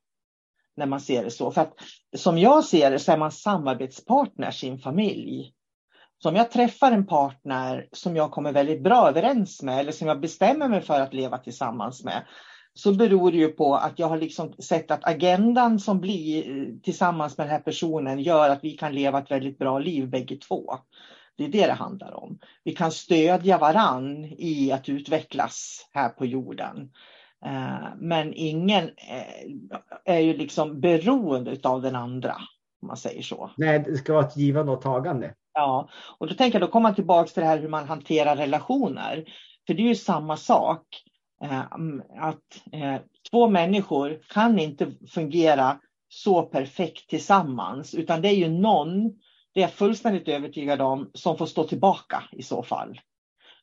När 0.75 0.85
man 0.85 1.01
ser 1.01 1.23
det 1.23 1.31
så. 1.31 1.51
För 1.51 1.61
att 1.61 1.73
som 2.15 2.37
jag 2.37 2.63
ser 2.63 2.91
det 2.91 2.99
så 2.99 3.11
är 3.11 3.17
man 3.17 3.31
samarbetspartners 3.31 4.63
i 4.63 4.69
en 4.69 4.79
familj. 4.79 5.53
Så 6.17 6.29
om 6.29 6.35
jag 6.35 6.51
träffar 6.51 6.91
en 6.91 7.07
partner 7.07 7.87
som 7.91 8.15
jag 8.15 8.31
kommer 8.31 8.51
väldigt 8.51 8.83
bra 8.83 9.09
överens 9.09 9.61
med 9.61 9.79
eller 9.79 9.91
som 9.91 10.07
jag 10.07 10.19
bestämmer 10.19 10.69
mig 10.69 10.81
för 10.81 10.99
att 10.99 11.13
leva 11.13 11.37
tillsammans 11.37 12.03
med 12.03 12.25
så 12.73 12.93
beror 12.93 13.31
det 13.31 13.37
ju 13.37 13.47
på 13.47 13.75
att 13.75 13.99
jag 13.99 14.07
har 14.07 14.17
liksom 14.17 14.53
sett 14.53 14.91
att 14.91 15.05
agendan 15.07 15.79
som 15.79 15.99
blir 15.99 16.59
eh, 16.59 16.67
tillsammans 16.83 17.37
med 17.37 17.47
den 17.47 17.51
här 17.51 17.61
personen 17.61 18.19
gör 18.19 18.49
att 18.49 18.63
vi 18.63 18.71
kan 18.71 18.95
leva 18.95 19.19
ett 19.19 19.31
väldigt 19.31 19.57
bra 19.57 19.79
liv 19.79 20.09
bägge 20.09 20.35
två. 20.35 20.73
Det 21.37 21.43
är 21.43 21.49
det 21.49 21.67
det 21.67 21.73
handlar 21.73 22.23
om. 22.23 22.39
Vi 22.63 22.75
kan 22.75 22.91
stödja 22.91 23.57
varann 23.57 24.25
i 24.37 24.71
att 24.71 24.89
utvecklas 24.89 25.89
här 25.93 26.09
på 26.09 26.25
jorden. 26.25 26.91
Eh, 27.45 27.87
men 27.97 28.33
ingen 28.33 28.83
eh, 28.83 30.15
är 30.15 30.19
ju 30.19 30.37
liksom 30.37 30.79
beroende 30.79 31.57
av 31.63 31.81
den 31.81 31.95
andra, 31.95 32.35
om 32.81 32.87
man 32.87 32.97
säger 32.97 33.21
så. 33.21 33.51
Nej, 33.57 33.79
det 33.79 33.97
ska 33.97 34.13
vara 34.13 34.25
ett 34.25 34.37
givande 34.37 34.71
och 34.71 34.81
tagande. 34.81 35.33
Ja, 35.53 35.89
och 36.17 36.27
då 36.27 36.33
tänker 36.33 36.59
jag, 36.59 36.67
då 36.67 36.71
kommer 36.71 36.89
man 36.89 36.95
tillbaka 36.95 37.29
till 37.29 37.41
det 37.41 37.47
här 37.47 37.59
hur 37.59 37.69
man 37.69 37.87
hanterar 37.87 38.35
relationer. 38.35 39.25
För 39.67 39.73
det 39.73 39.83
är 39.83 39.87
ju 39.87 39.95
samma 39.95 40.37
sak. 40.37 40.85
Eh, 41.43 41.73
mm, 41.75 42.01
att 42.17 42.63
eh, 42.71 43.01
två 43.31 43.49
människor 43.49 44.21
kan 44.29 44.59
inte 44.59 44.91
fungera 45.07 45.79
så 46.09 46.43
perfekt 46.43 47.09
tillsammans, 47.09 47.93
utan 47.93 48.21
det 48.21 48.27
är 48.27 48.35
ju 48.35 48.49
någon, 48.49 49.09
det 49.53 49.59
är 49.59 49.61
jag 49.61 49.71
fullständigt 49.73 50.27
övertygad 50.27 50.81
om, 50.81 51.11
som 51.13 51.37
får 51.37 51.45
stå 51.45 51.63
tillbaka 51.63 52.23
i 52.31 52.43
så 52.43 52.63
fall. 52.63 53.01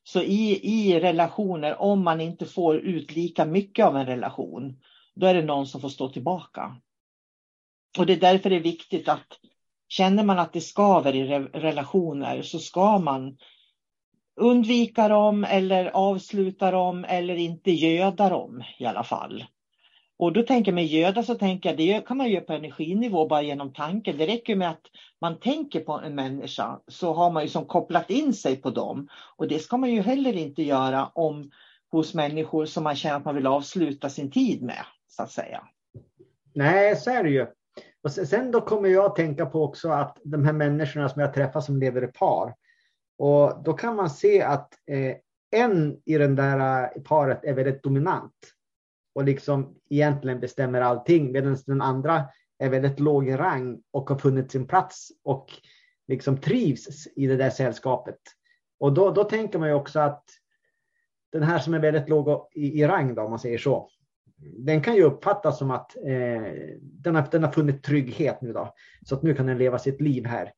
Så 0.03 0.21
i, 0.21 0.59
i 0.63 0.99
relationer, 0.99 1.81
om 1.81 2.03
man 2.03 2.21
inte 2.21 2.45
får 2.45 2.77
ut 2.77 3.15
lika 3.15 3.45
mycket 3.45 3.85
av 3.85 3.97
en 3.97 4.05
relation, 4.05 4.79
då 5.15 5.27
är 5.27 5.33
det 5.33 5.41
någon 5.41 5.67
som 5.67 5.81
får 5.81 5.89
stå 5.89 6.09
tillbaka. 6.09 6.75
Och 7.97 8.05
det 8.05 8.13
är 8.13 8.17
därför 8.17 8.49
det 8.49 8.55
är 8.55 8.59
viktigt 8.59 9.09
att 9.09 9.39
känner 9.87 10.23
man 10.23 10.39
att 10.39 10.53
det 10.53 10.61
skaver 10.61 11.15
i 11.15 11.27
relationer 11.39 12.41
så 12.41 12.59
ska 12.59 12.99
man 12.99 13.37
undvika 14.41 15.07
dem 15.07 15.43
eller 15.43 15.85
avsluta 15.85 16.71
dem 16.71 17.05
eller 17.07 17.35
inte 17.35 17.71
göda 17.71 18.29
dem 18.29 18.63
i 18.79 18.85
alla 18.85 19.03
fall. 19.03 19.45
Och 20.17 20.33
då 20.33 20.43
tänker 20.43 20.71
jag 20.71 20.75
med 20.75 20.85
göda 20.85 21.23
så 21.23 21.35
tänker 21.35 21.69
jag 21.69 21.77
det 21.77 22.07
kan 22.07 22.17
man 22.17 22.29
göra 22.29 22.43
på 22.43 22.53
energinivå 22.53 23.27
bara 23.27 23.41
genom 23.41 23.73
tanken. 23.73 24.17
Det 24.17 24.27
räcker 24.27 24.55
med 24.55 24.69
att 24.69 24.81
man 25.21 25.39
tänker 25.39 25.79
på 25.79 25.93
en 25.93 26.15
människa 26.15 26.79
så 26.87 27.13
har 27.13 27.31
man 27.31 27.43
ju 27.43 27.49
som 27.49 27.65
kopplat 27.65 28.09
in 28.09 28.33
sig 28.33 28.55
på 28.55 28.69
dem. 28.69 29.07
Och 29.37 29.47
det 29.47 29.59
ska 29.59 29.77
man 29.77 29.91
ju 29.91 30.01
heller 30.01 30.37
inte 30.37 30.63
göra 30.63 31.07
om 31.07 31.51
hos 31.91 32.13
människor 32.13 32.65
som 32.65 32.83
man 32.83 32.95
känner 32.95 33.15
att 33.15 33.25
man 33.25 33.35
vill 33.35 33.47
avsluta 33.47 34.09
sin 34.09 34.31
tid 34.31 34.61
med 34.61 34.85
så 35.07 35.23
att 35.23 35.31
säga. 35.31 35.63
Nej, 36.53 36.95
så 36.95 37.11
är 37.11 37.23
det 37.23 37.29
ju. 37.29 37.47
Och 38.03 38.11
sen 38.11 38.51
då 38.51 38.61
kommer 38.61 38.89
jag 38.89 39.05
att 39.05 39.15
tänka 39.15 39.45
på 39.45 39.63
också 39.63 39.89
att 39.89 40.17
de 40.23 40.45
här 40.45 40.53
människorna 40.53 41.09
som 41.09 41.21
jag 41.21 41.33
träffar 41.33 41.61
som 41.61 41.77
lever 41.77 42.03
i 42.03 42.07
par, 42.07 42.53
och 43.21 43.63
då 43.63 43.73
kan 43.73 43.95
man 43.95 44.09
se 44.09 44.41
att 44.41 44.73
eh, 44.87 45.15
en 45.51 46.01
i 46.05 46.17
den 46.17 46.35
där 46.35 46.83
eh, 46.83 47.01
paret 47.01 47.39
är 47.43 47.53
väldigt 47.53 47.83
dominant 47.83 48.53
och 49.15 49.23
liksom 49.23 49.75
egentligen 49.89 50.39
bestämmer 50.39 50.81
allting 50.81 51.31
medan 51.31 51.57
den 51.65 51.81
andra 51.81 52.25
är 52.59 52.69
väldigt 52.69 52.99
låg 52.99 53.29
i 53.29 53.37
rang 53.37 53.81
och 53.91 54.09
har 54.09 54.17
funnit 54.17 54.51
sin 54.51 54.67
plats 54.67 55.11
och 55.23 55.47
liksom 56.07 56.37
trivs 56.37 57.07
i 57.15 57.27
det 57.27 57.35
där 57.35 57.49
sällskapet. 57.49 58.19
Och 58.79 58.93
då, 58.93 59.11
då 59.11 59.23
tänker 59.23 59.59
man 59.59 59.67
ju 59.67 59.73
också 59.73 59.99
att 59.99 60.23
den 61.31 61.43
här 61.43 61.59
som 61.59 61.73
är 61.73 61.79
väldigt 61.79 62.09
låg 62.09 62.49
i, 62.53 62.81
i 62.81 62.87
rang, 62.87 63.15
då, 63.15 63.21
om 63.21 63.29
man 63.29 63.39
säger 63.39 63.57
så, 63.57 63.89
den 64.57 64.81
kan 64.81 64.95
ju 64.95 65.03
uppfattas 65.03 65.57
som 65.57 65.71
att 65.71 65.95
eh, 65.95 66.53
den, 66.81 67.15
har, 67.15 67.27
den 67.31 67.43
har 67.43 67.51
funnit 67.51 67.83
trygghet 67.83 68.41
nu 68.41 68.53
då, 68.53 68.73
så 69.05 69.15
att 69.15 69.23
nu 69.23 69.33
kan 69.33 69.45
den 69.45 69.57
leva 69.57 69.79
sitt 69.79 70.01
liv 70.01 70.25
här. 70.25 70.51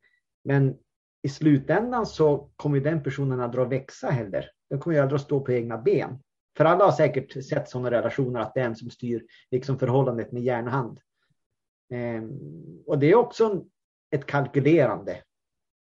Men 0.43 0.77
i 1.23 1.29
slutändan 1.29 2.05
så 2.05 2.49
kommer 2.55 2.79
den 2.79 3.03
personen 3.03 3.39
att 3.39 3.53
dra 3.53 3.65
växa 3.65 4.09
heller. 4.09 4.49
Den 4.69 4.79
kommer 4.79 4.95
ju 4.95 5.01
aldrig 5.01 5.15
att 5.15 5.25
stå 5.25 5.39
på 5.39 5.51
egna 5.51 5.77
ben. 5.77 6.19
För 6.57 6.65
alla 6.65 6.85
har 6.85 6.91
säkert 6.91 7.45
sett 7.45 7.69
sådana 7.69 7.91
relationer 7.91 8.39
att 8.39 8.53
det 8.53 8.61
är 8.61 8.65
en 8.65 8.75
som 8.75 8.89
styr 8.89 9.25
liksom 9.51 9.79
förhållandet 9.79 10.31
med 10.31 10.43
järnhand. 10.43 10.99
Eh, 11.93 12.23
och 12.87 12.99
det 12.99 13.11
är 13.11 13.15
också 13.15 13.65
ett 14.11 14.25
kalkylerande. 14.25 15.17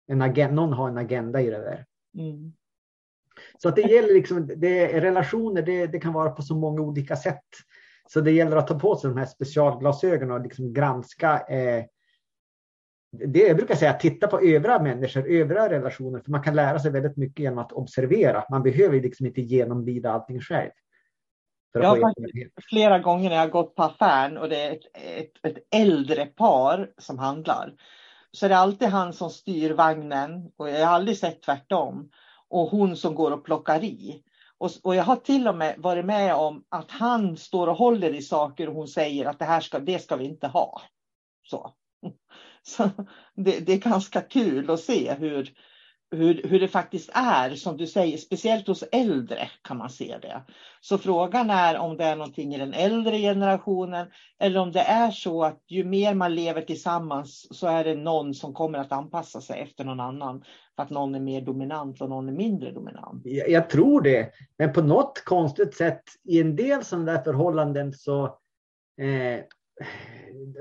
En 0.07 0.23
agenda, 0.23 0.55
någon 0.55 0.73
har 0.73 0.89
en 0.89 0.99
agenda 0.99 1.41
i 1.41 1.51
det 1.51 1.59
där. 1.59 1.87
Mm. 2.19 2.53
Så 3.59 3.69
att 3.69 3.77
det 3.77 3.83
gäller 3.83 4.15
liksom, 4.15 4.47
det, 4.57 5.01
relationer, 5.01 5.63
det, 5.63 5.87
det, 5.87 6.01
kan 6.01 6.13
vara 6.13 6.31
på 6.31 6.43
så 6.43 6.55
många 6.55 6.83
olika 6.83 7.17
sätt. 7.17 7.45
Så 8.09 8.21
det 8.21 8.31
gäller 8.31 8.57
att 8.57 8.67
ta 8.67 8.79
på 8.79 8.97
sig 8.97 9.11
de 9.11 9.19
här 9.19 9.27
specialglasögonen 9.27 10.37
och 10.37 10.43
liksom 10.43 10.73
granska 10.73 11.41
eh, 11.41 11.85
det 13.13 13.39
jag 13.39 13.57
brukar 13.57 13.75
säga, 13.75 13.93
titta 13.93 14.27
på 14.27 14.41
övriga 14.41 14.79
människor, 14.79 15.31
övriga 15.31 15.69
relationer, 15.69 16.21
för 16.21 16.31
man 16.31 16.43
kan 16.43 16.57
lära 16.57 16.79
sig 16.79 16.91
väldigt 16.91 17.17
mycket 17.17 17.39
genom 17.39 17.59
att 17.59 17.73
observera. 17.73 18.45
Man 18.51 18.63
behöver 18.63 19.01
liksom 19.01 19.27
inte 19.27 19.41
genomlida 19.41 20.13
allting 20.13 20.41
själv. 20.41 20.71
Jag 21.73 21.83
har 21.83 22.15
flera 22.69 22.99
gånger 22.99 23.31
när 23.31 23.37
jag 23.37 23.51
gått 23.51 23.75
på 23.75 23.83
affären 23.83 24.39
och 24.39 24.49
det 24.49 24.63
är 24.63 24.73
ett, 24.73 24.85
ett, 24.95 25.33
ett, 25.43 25.65
äldre 25.75 26.27
par 26.27 26.91
som 26.99 27.19
handlar. 27.19 27.75
Så 28.33 28.47
är 28.47 28.51
det 28.51 28.57
alltid 28.57 28.89
han 28.89 29.13
som 29.13 29.31
styr 29.31 29.71
vagnen 29.71 30.51
och 30.57 30.71
jag 30.71 30.87
har 30.87 30.95
aldrig 30.95 31.19
sett 31.19 31.43
tvärtom. 31.43 32.11
Och 32.49 32.71
hon 32.71 32.97
som 32.97 33.15
går 33.15 33.31
och 33.31 33.45
plockar 33.45 33.85
i. 33.85 34.23
Och, 34.59 34.71
och, 34.83 34.95
jag 34.95 35.05
har 35.05 35.17
till 35.17 35.49
och 35.49 35.55
med 35.55 35.75
varit 35.79 36.05
med 36.05 36.35
om 36.35 36.65
att 36.69 36.91
han 36.91 37.37
står 37.37 37.67
och 37.67 37.77
håller 37.77 38.15
i 38.15 38.23
saker 38.23 38.69
och 38.69 38.75
hon 38.75 38.89
säger 38.89 39.27
att 39.27 39.39
det 39.39 39.45
här 39.45 39.61
ska, 39.61 39.79
det 39.79 39.99
ska 39.99 40.17
vi 40.17 40.25
inte 40.25 40.47
ha. 40.47 40.83
Så. 41.43 41.75
Så 42.63 42.91
det, 43.35 43.67
det, 43.67 43.73
är 43.73 43.91
ganska 43.91 44.21
kul 44.21 44.71
att 44.71 44.81
se 44.81 45.15
hur, 45.15 45.53
hur, 46.11 46.43
hur 46.45 46.61
det 46.61 46.69
faktiskt 46.69 47.11
är, 47.15 47.51
som 47.51 47.77
du 47.77 47.87
säger, 47.87 48.17
speciellt 48.17 48.67
hos 48.67 48.83
äldre 48.83 49.49
kan 49.63 49.77
man 49.77 49.91
se 49.91 50.19
det. 50.23 50.43
Så 50.81 50.99
frågan 50.99 51.51
är 51.51 51.79
om 51.79 51.97
det 51.97 52.05
är 52.05 52.17
någonting 52.17 52.55
i 52.55 52.59
den 52.59 52.75
äldre 52.75 53.19
generationen 53.19 54.07
eller 54.41 54.61
om 54.61 54.73
det 54.73 54.81
är 54.81 55.11
så 55.11 55.45
att 55.45 55.63
ju 55.69 55.85
mer 55.85 56.15
man 56.15 56.35
lever 56.35 56.63
tillsammans 56.63 57.59
så 57.59 57.67
är 57.67 57.85
det 57.85 57.95
någon 57.95 58.35
som 58.35 58.55
kommer 58.55 58.79
att 58.79 58.93
anpassa 58.93 59.41
sig 59.41 59.61
efter 59.61 59.85
någon 59.85 60.01
annan 60.01 60.45
för 60.77 60.83
att 60.83 60.91
någon 60.91 61.15
är 61.15 61.21
mer 61.21 61.41
dominant 61.41 62.01
och 62.01 62.09
någon 62.09 62.29
är 62.29 62.33
mindre 62.33 62.73
dominant. 62.73 63.23
Jag, 63.25 63.51
jag 63.51 63.71
tror 63.71 64.01
det, 64.01 64.33
men 64.59 64.73
på 64.73 64.83
något 64.83 65.23
konstigt 65.25 65.77
sätt 65.77 66.03
i 66.25 66.41
en 66.41 66.57
del 66.57 66.85
sådana 66.85 67.13
där 67.13 67.23
förhållanden 67.23 67.93
så 67.93 68.25
eh, 69.01 69.41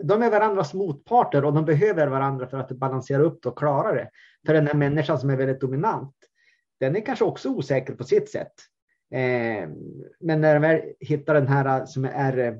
de 0.04 0.22
är 0.22 0.32
varandras 0.32 0.74
motparter 0.74 1.46
och 1.46 1.54
de 1.54 1.66
behöver 1.66 2.08
varandra 2.08 2.48
för 2.48 2.58
att 2.58 2.72
balansera 2.72 3.22
upp 3.22 3.40
det 3.42 3.50
och 3.50 3.58
klara 3.58 3.94
det. 3.94 4.10
För 4.46 4.54
den 4.54 4.68
här 4.68 4.74
människan 4.74 5.20
som 5.20 5.30
är 5.30 5.38
väldigt 5.38 5.62
dominant, 5.62 6.16
den 6.80 6.96
är 6.96 7.02
kanske 7.02 7.26
också 7.26 7.50
osäker 7.50 7.96
på 7.96 8.04
sitt 8.04 8.30
sätt. 8.30 8.54
Eh, 9.12 9.70
men 10.20 10.42
när 10.42 10.54
den 10.54 10.62
väl 10.62 10.82
hittar 11.00 11.34
den 11.34 11.48
här 11.48 11.86
som 11.86 12.06
är 12.06 12.38
eh, 12.38 12.54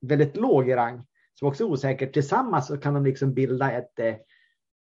väldigt 0.00 0.36
låg 0.36 0.68
i 0.68 0.74
rang, 0.74 1.06
som 1.34 1.48
också 1.48 1.64
är 1.64 1.68
osäker, 1.68 2.06
tillsammans 2.06 2.66
så 2.66 2.76
kan 2.76 2.94
de 2.94 3.04
liksom 3.04 3.34
bilda 3.34 3.70
ett, 3.70 3.98
eh, 3.98 4.14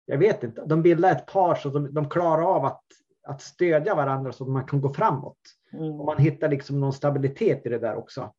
jag 0.05 0.17
vet 0.17 0.43
inte, 0.43 0.65
de 0.65 0.81
bildar 0.81 1.11
ett 1.11 1.25
par 1.25 1.55
så 1.55 1.69
de, 1.69 1.93
de 1.93 2.09
klarar 2.09 2.55
av 2.55 2.65
att, 2.65 2.83
att 3.27 3.41
stödja 3.41 3.95
varandra 3.95 4.31
så 4.31 4.43
att 4.43 4.49
man 4.49 4.65
kan 4.65 4.81
gå 4.81 4.93
framåt. 4.93 5.39
Mm. 5.73 5.99
Och 5.99 6.05
man 6.05 6.17
hittar 6.17 6.49
liksom 6.49 6.79
någon 6.79 6.93
stabilitet 6.93 7.65
i 7.65 7.69
det 7.69 7.79
där 7.79 7.95
också. 7.95 8.33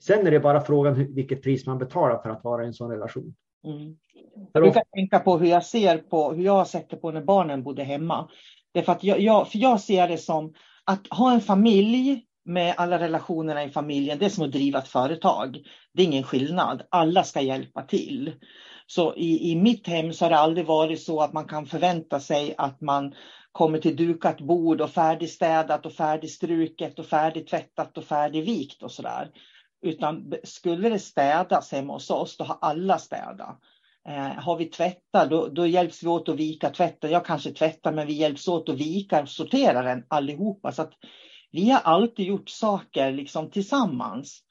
Sen 0.00 0.26
är 0.26 0.30
det 0.30 0.40
bara 0.40 0.60
frågan 0.60 1.14
vilket 1.14 1.42
pris 1.42 1.66
man 1.66 1.78
betalar 1.78 2.22
för 2.22 2.30
att 2.30 2.44
vara 2.44 2.64
i 2.64 2.66
en 2.66 2.74
sån 2.74 2.90
relation. 2.90 3.34
Mm. 3.64 3.96
Jag 4.52 4.62
brukar 4.62 4.82
tänka 4.94 5.18
på 5.18 5.38
hur 5.38 5.46
jag 5.46 5.64
ser 5.64 5.98
på 5.98 6.32
hur 6.32 6.44
jag 6.44 6.52
har 6.52 6.64
sett 6.64 6.90
det 6.90 6.96
på 6.96 7.10
när 7.10 7.24
barnen 7.24 7.62
bodde 7.62 7.84
hemma. 7.84 8.28
Det 8.72 8.78
är 8.78 8.82
för, 8.82 8.92
att 8.92 9.04
jag, 9.04 9.20
jag, 9.20 9.48
för 9.48 9.58
jag 9.58 9.80
ser 9.80 10.08
det 10.08 10.18
som 10.18 10.54
att 10.84 11.06
ha 11.10 11.32
en 11.32 11.40
familj 11.40 12.24
med 12.44 12.74
alla 12.76 12.98
relationerna 12.98 13.64
i 13.64 13.70
familjen, 13.70 14.18
det 14.18 14.24
är 14.24 14.30
som 14.30 14.44
att 14.44 14.52
driva 14.52 14.78
ett 14.78 14.88
företag. 14.88 15.58
Det 15.94 16.02
är 16.02 16.06
ingen 16.06 16.22
skillnad. 16.22 16.82
Alla 16.90 17.22
ska 17.22 17.40
hjälpa 17.40 17.82
till. 17.82 18.34
Så 18.86 19.14
i, 19.16 19.52
i 19.52 19.56
mitt 19.56 19.86
hem 19.86 20.12
så 20.12 20.24
har 20.24 20.30
det 20.30 20.38
aldrig 20.38 20.66
varit 20.66 21.02
så 21.02 21.20
att 21.20 21.32
man 21.32 21.44
kan 21.44 21.66
förvänta 21.66 22.20
sig 22.20 22.54
att 22.58 22.80
man 22.80 23.14
kommer 23.52 23.78
till 23.78 23.96
dukat 23.96 24.40
bord 24.40 24.80
och 24.80 24.90
färdigstädat 24.90 25.86
och 25.86 25.92
färdigstruket 25.92 26.98
och 26.98 27.06
färdigtvättat 27.06 27.98
och 27.98 28.04
färdigvikt 28.04 28.82
och 28.82 28.92
sådär. 28.92 29.30
Utan 29.82 30.34
skulle 30.44 30.88
det 30.88 30.98
städas 30.98 31.72
hemma 31.72 31.92
hos 31.92 32.10
oss, 32.10 32.36
då 32.36 32.44
har 32.44 32.58
alla 32.60 32.98
städat. 32.98 33.58
Eh, 34.08 34.32
har 34.32 34.56
vi 34.56 34.64
tvättat, 34.64 35.30
då, 35.30 35.48
då 35.48 35.66
hjälps 35.66 36.02
vi 36.02 36.06
åt 36.06 36.28
att 36.28 36.36
vika 36.36 36.70
tvätten. 36.70 37.10
Jag 37.10 37.24
kanske 37.24 37.50
tvättar, 37.50 37.92
men 37.92 38.06
vi 38.06 38.12
hjälps 38.12 38.48
åt 38.48 38.68
att 38.68 38.76
vika 38.76 39.22
och 39.22 39.28
sortera 39.28 39.82
den 39.82 40.04
allihopa. 40.08 40.72
Så 40.72 40.82
att 40.82 40.92
vi 41.50 41.70
har 41.70 41.80
alltid 41.80 42.26
gjort 42.26 42.48
saker 42.48 43.12
liksom 43.12 43.50
tillsammans. 43.50 44.42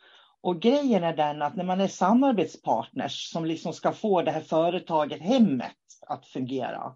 Och 0.42 0.62
grejen 0.62 1.04
är 1.04 1.16
den 1.16 1.42
att 1.42 1.56
när 1.56 1.64
man 1.64 1.82
är 1.82 1.88
samarbetspartners 1.88 3.32
som 3.32 3.46
liksom 3.46 3.74
ska 3.74 3.92
få 3.92 4.22
det 4.22 4.32
här 4.32 4.42
företaget, 4.42 5.22
hemmet, 5.22 5.76
att 6.08 6.26
fungera. 6.26 6.94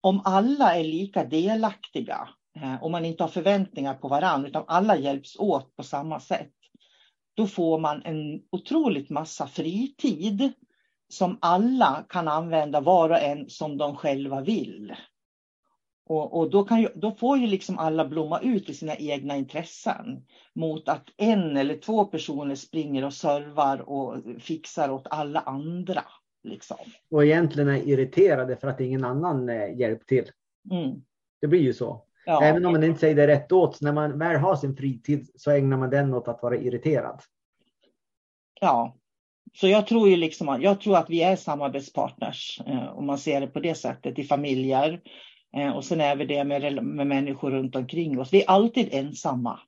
Om 0.00 0.22
alla 0.24 0.76
är 0.76 0.84
lika 0.84 1.24
delaktiga 1.24 2.28
eh, 2.56 2.82
om 2.82 2.92
man 2.92 3.04
inte 3.04 3.22
har 3.22 3.28
förväntningar 3.28 3.94
på 3.94 4.08
varandra, 4.08 4.48
utan 4.48 4.64
alla 4.66 4.96
hjälps 4.96 5.36
åt 5.36 5.76
på 5.76 5.82
samma 5.82 6.20
sätt, 6.20 6.52
då 7.38 7.46
får 7.46 7.78
man 7.78 8.02
en 8.04 8.42
otroligt 8.50 9.10
massa 9.10 9.46
fritid 9.46 10.52
som 11.08 11.38
alla 11.40 12.06
kan 12.08 12.28
använda 12.28 12.80
var 12.80 13.10
och 13.10 13.18
en 13.18 13.50
som 13.50 13.76
de 13.76 13.96
själva 13.96 14.40
vill. 14.40 14.94
Och, 16.06 16.38
och 16.38 16.50
då, 16.50 16.64
kan 16.64 16.80
ju, 16.80 16.88
då 16.94 17.10
får 17.10 17.38
ju 17.38 17.46
liksom 17.46 17.78
alla 17.78 18.08
blomma 18.08 18.40
ut 18.40 18.70
i 18.70 18.74
sina 18.74 18.96
egna 18.96 19.36
intressen 19.36 20.26
mot 20.54 20.88
att 20.88 21.04
en 21.16 21.56
eller 21.56 21.76
två 21.76 22.04
personer 22.04 22.54
springer 22.54 23.04
och 23.04 23.14
servar 23.14 23.88
och 23.88 24.16
fixar 24.38 24.90
åt 24.90 25.06
alla 25.10 25.40
andra. 25.40 26.04
Liksom. 26.44 26.76
Och 27.10 27.24
egentligen 27.24 27.68
är 27.68 27.88
irriterade 27.88 28.56
för 28.56 28.68
att 28.68 28.80
ingen 28.80 29.04
annan 29.04 29.48
eh, 29.48 29.78
hjälpt 29.78 30.08
till. 30.08 30.30
Mm. 30.70 31.02
Det 31.40 31.46
blir 31.46 31.60
ju 31.60 31.72
så. 31.72 32.07
Ja. 32.30 32.42
Även 32.42 32.66
om 32.66 32.72
man 32.72 32.84
inte 32.84 33.00
säger 33.00 33.14
det 33.14 33.26
rätt 33.26 33.52
åt, 33.52 33.76
så 33.76 33.84
när 33.84 33.92
man 33.92 34.18
väl 34.18 34.36
har 34.36 34.56
sin 34.56 34.76
fritid 34.76 35.30
så 35.36 35.50
ägnar 35.50 35.76
man 35.76 35.90
den 35.90 36.14
åt 36.14 36.28
att 36.28 36.42
vara 36.42 36.56
irriterad. 36.56 37.20
Ja, 38.60 38.96
så 39.54 39.68
jag 39.68 39.86
tror 39.86 40.08
ju 40.08 40.16
liksom, 40.16 40.62
jag 40.62 40.80
tror 40.80 40.96
att 40.96 41.10
vi 41.10 41.22
är 41.22 41.36
samarbetspartners 41.36 42.60
eh, 42.66 42.98
om 42.98 43.06
man 43.06 43.18
ser 43.18 43.40
det 43.40 43.46
på 43.46 43.60
det 43.60 43.74
sättet 43.74 44.18
i 44.18 44.24
familjer. 44.24 45.00
Eh, 45.56 45.70
och 45.70 45.84
sen 45.84 46.00
är 46.00 46.16
vi 46.16 46.26
det 46.26 46.44
med, 46.44 46.84
med 46.84 47.06
människor 47.06 47.50
runt 47.50 47.76
omkring 47.76 48.20
oss. 48.20 48.32
Vi 48.32 48.42
är 48.42 48.50
alltid 48.50 48.88
ensamma. 48.92 49.60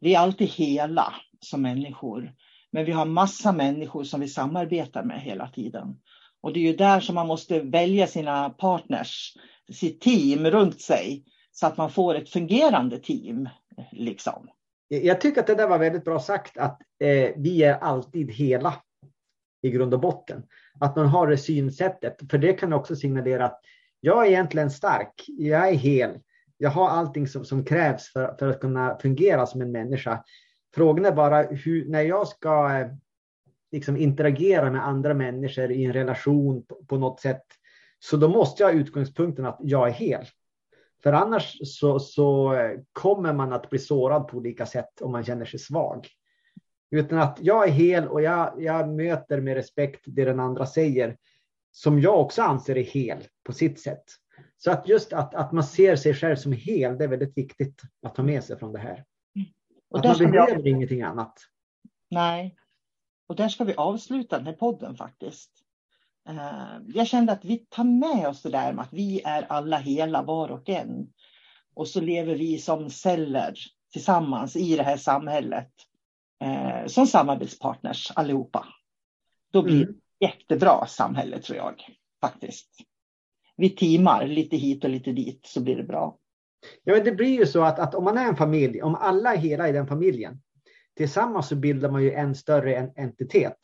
Vi 0.00 0.14
är 0.14 0.18
alltid 0.18 0.48
hela 0.48 1.14
som 1.40 1.62
människor. 1.62 2.32
Men 2.72 2.84
vi 2.84 2.92
har 2.92 3.04
massa 3.04 3.52
människor 3.52 4.04
som 4.04 4.20
vi 4.20 4.28
samarbetar 4.28 5.02
med 5.02 5.20
hela 5.20 5.48
tiden. 5.48 5.96
Och 6.40 6.52
det 6.52 6.60
är 6.60 6.64
ju 6.70 6.76
där 6.76 7.00
som 7.00 7.14
man 7.14 7.26
måste 7.26 7.60
välja 7.60 8.06
sina 8.06 8.50
partners, 8.50 9.36
sitt 9.72 10.00
team 10.00 10.46
runt 10.46 10.80
sig 10.80 11.24
så 11.60 11.66
att 11.66 11.76
man 11.76 11.90
får 11.90 12.14
ett 12.14 12.28
fungerande 12.28 12.98
team. 12.98 13.48
Liksom. 13.92 14.48
Jag 14.88 15.20
tycker 15.20 15.40
att 15.40 15.46
det 15.46 15.54
där 15.54 15.68
var 15.68 15.78
väldigt 15.78 16.04
bra 16.04 16.20
sagt 16.20 16.58
att 16.58 16.80
eh, 16.98 17.30
vi 17.36 17.62
är 17.62 17.74
alltid 17.74 18.30
hela 18.30 18.74
i 19.62 19.70
grund 19.70 19.94
och 19.94 20.00
botten. 20.00 20.42
Att 20.80 20.96
man 20.96 21.06
har 21.06 21.26
det 21.26 21.36
synsättet, 21.36 22.30
för 22.30 22.38
det 22.38 22.52
kan 22.52 22.72
också 22.72 22.96
signalera 22.96 23.44
att 23.44 23.60
jag 24.00 24.26
är 24.26 24.30
egentligen 24.30 24.70
stark, 24.70 25.24
jag 25.26 25.68
är 25.68 25.74
hel, 25.74 26.18
jag 26.58 26.70
har 26.70 26.88
allting 26.88 27.28
som, 27.28 27.44
som 27.44 27.64
krävs 27.64 28.12
för, 28.12 28.36
för 28.38 28.48
att 28.48 28.60
kunna 28.60 28.98
fungera 28.98 29.46
som 29.46 29.60
en 29.60 29.72
människa. 29.72 30.24
Frågan 30.74 31.06
är 31.06 31.12
bara 31.12 31.42
hur, 31.42 31.88
när 31.88 32.02
jag 32.02 32.28
ska 32.28 32.78
eh, 32.78 32.88
liksom 33.72 33.96
interagera 33.96 34.70
med 34.70 34.86
andra 34.86 35.14
människor 35.14 35.70
i 35.70 35.84
en 35.84 35.92
relation 35.92 36.66
på, 36.66 36.84
på 36.88 36.96
något 36.96 37.20
sätt, 37.20 37.44
så 37.98 38.16
då 38.16 38.28
måste 38.28 38.62
jag 38.62 38.70
ha 38.70 38.78
utgångspunkten 38.78 39.46
att 39.46 39.58
jag 39.60 39.88
är 39.88 39.92
hel. 39.92 40.26
För 41.02 41.12
annars 41.12 41.58
så, 41.64 41.98
så 41.98 42.54
kommer 42.92 43.32
man 43.32 43.52
att 43.52 43.70
bli 43.70 43.78
sårad 43.78 44.28
på 44.28 44.36
olika 44.36 44.66
sätt 44.66 45.00
om 45.00 45.12
man 45.12 45.24
känner 45.24 45.44
sig 45.44 45.60
svag. 45.60 46.08
Utan 46.90 47.18
att 47.18 47.38
jag 47.40 47.68
är 47.68 47.72
hel 47.72 48.08
och 48.08 48.22
jag, 48.22 48.62
jag 48.62 48.88
möter 48.88 49.40
med 49.40 49.54
respekt 49.54 50.00
det 50.06 50.24
den 50.24 50.40
andra 50.40 50.66
säger, 50.66 51.16
som 51.72 52.00
jag 52.00 52.20
också 52.20 52.42
anser 52.42 52.78
är 52.78 52.84
hel 52.84 53.28
på 53.44 53.52
sitt 53.52 53.80
sätt. 53.80 54.04
Så 54.58 54.70
att 54.70 54.88
just 54.88 55.12
att, 55.12 55.34
att 55.34 55.52
man 55.52 55.64
ser 55.64 55.96
sig 55.96 56.14
själv 56.14 56.36
som 56.36 56.52
hel, 56.52 56.98
det 56.98 57.04
är 57.04 57.08
väldigt 57.08 57.38
viktigt 57.38 57.82
att 58.02 58.14
ta 58.14 58.22
med 58.22 58.44
sig 58.44 58.58
från 58.58 58.72
det 58.72 58.78
här. 58.78 59.04
Och 59.90 59.98
att 59.98 60.20
man 60.20 60.30
behöver 60.30 60.52
jag... 60.52 60.66
ingenting 60.66 61.02
annat. 61.02 61.38
Nej, 62.10 62.56
och 63.26 63.36
där 63.36 63.48
ska 63.48 63.64
vi 63.64 63.74
avsluta 63.74 64.36
den 64.36 64.46
här 64.46 64.52
podden 64.52 64.96
faktiskt. 64.96 65.50
Eh, 66.28 66.78
jag 66.86 67.06
kände 67.06 67.32
att 67.32 67.44
vi 67.44 67.56
tar 67.56 67.84
med 67.84 68.28
oss 68.28 68.42
det 68.42 68.50
där 68.50 68.72
med 68.72 68.82
att 68.82 68.92
vi 68.92 69.22
är 69.24 69.42
alla 69.42 69.78
hela 69.78 70.22
var 70.22 70.48
och 70.48 70.68
en. 70.68 71.12
Och 71.74 71.88
så 71.88 72.00
lever 72.00 72.34
vi 72.34 72.58
som 72.58 72.90
celler 72.90 73.54
tillsammans 73.92 74.56
i 74.56 74.76
det 74.76 74.82
här 74.82 74.96
samhället. 74.96 75.70
Eh, 76.44 76.86
som 76.86 77.06
samarbetspartners 77.06 78.12
allihopa. 78.14 78.66
Då 79.52 79.62
blir 79.62 79.82
mm. 79.82 79.94
det 80.18 80.26
jättebra 80.26 80.86
samhälle 80.86 81.38
tror 81.38 81.58
jag 81.58 81.74
faktiskt. 82.20 82.68
Vi 83.56 83.70
teamar 83.70 84.26
lite 84.26 84.56
hit 84.56 84.84
och 84.84 84.90
lite 84.90 85.12
dit 85.12 85.46
så 85.46 85.60
blir 85.60 85.76
det 85.76 85.82
bra. 85.82 86.18
Ja, 86.84 86.94
men 86.94 87.04
det 87.04 87.12
blir 87.12 87.38
ju 87.38 87.46
så 87.46 87.62
att, 87.62 87.78
att 87.78 87.94
om 87.94 88.04
man 88.04 88.18
är 88.18 88.28
en 88.28 88.36
familj, 88.36 88.82
om 88.82 88.94
alla 88.94 89.34
är 89.34 89.38
hela 89.38 89.68
i 89.68 89.72
den 89.72 89.86
familjen, 89.86 90.42
tillsammans 90.96 91.48
så 91.48 91.56
bildar 91.56 91.90
man 91.90 92.02
ju 92.02 92.12
en 92.12 92.34
större 92.34 92.92
entitet. 92.96 93.58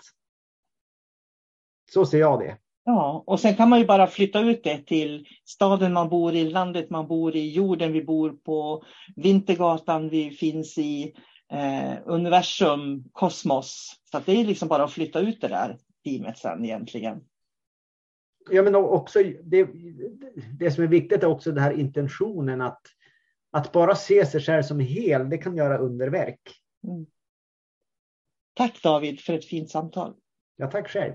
Så 1.92 2.06
ser 2.06 2.18
jag 2.18 2.40
det. 2.40 2.58
Ja, 2.84 3.24
och 3.26 3.40
sen 3.40 3.54
kan 3.54 3.68
man 3.68 3.78
ju 3.78 3.86
bara 3.86 4.06
flytta 4.06 4.40
ut 4.40 4.64
det 4.64 4.86
till 4.86 5.26
staden 5.44 5.92
man 5.92 6.08
bor 6.08 6.34
i, 6.34 6.50
landet 6.50 6.90
man 6.90 7.08
bor 7.08 7.36
i, 7.36 7.50
jorden 7.50 7.92
vi 7.92 8.04
bor 8.04 8.30
på, 8.30 8.84
Vintergatan 9.16 10.08
vi 10.08 10.30
finns 10.30 10.78
i, 10.78 11.14
eh, 11.52 11.94
universum, 12.04 13.04
kosmos. 13.12 14.00
Så 14.04 14.20
det 14.26 14.32
är 14.32 14.44
liksom 14.44 14.68
bara 14.68 14.84
att 14.84 14.92
flytta 14.92 15.20
ut 15.20 15.40
det 15.40 15.48
där 15.48 15.78
teamet 16.04 16.38
sen 16.38 16.64
egentligen. 16.64 17.20
Ja, 18.50 18.62
men 18.62 18.74
också 18.74 19.22
det, 19.42 19.68
det 20.58 20.70
som 20.70 20.84
är 20.84 20.88
viktigt 20.88 21.22
är 21.22 21.26
också 21.26 21.50
den 21.50 21.62
här 21.62 21.72
intentionen 21.72 22.60
att, 22.60 22.82
att 23.50 23.72
bara 23.72 23.94
se 23.94 24.26
sig 24.26 24.40
själv 24.40 24.62
som 24.62 24.80
hel, 24.80 25.30
det 25.30 25.38
kan 25.38 25.56
göra 25.56 25.78
underverk. 25.78 26.40
Mm. 26.84 27.06
Tack 28.54 28.82
David 28.82 29.20
för 29.20 29.32
ett 29.32 29.44
fint 29.44 29.70
samtal. 29.70 30.14
Ja, 30.56 30.70
tack 30.70 30.88
själv. 30.88 31.14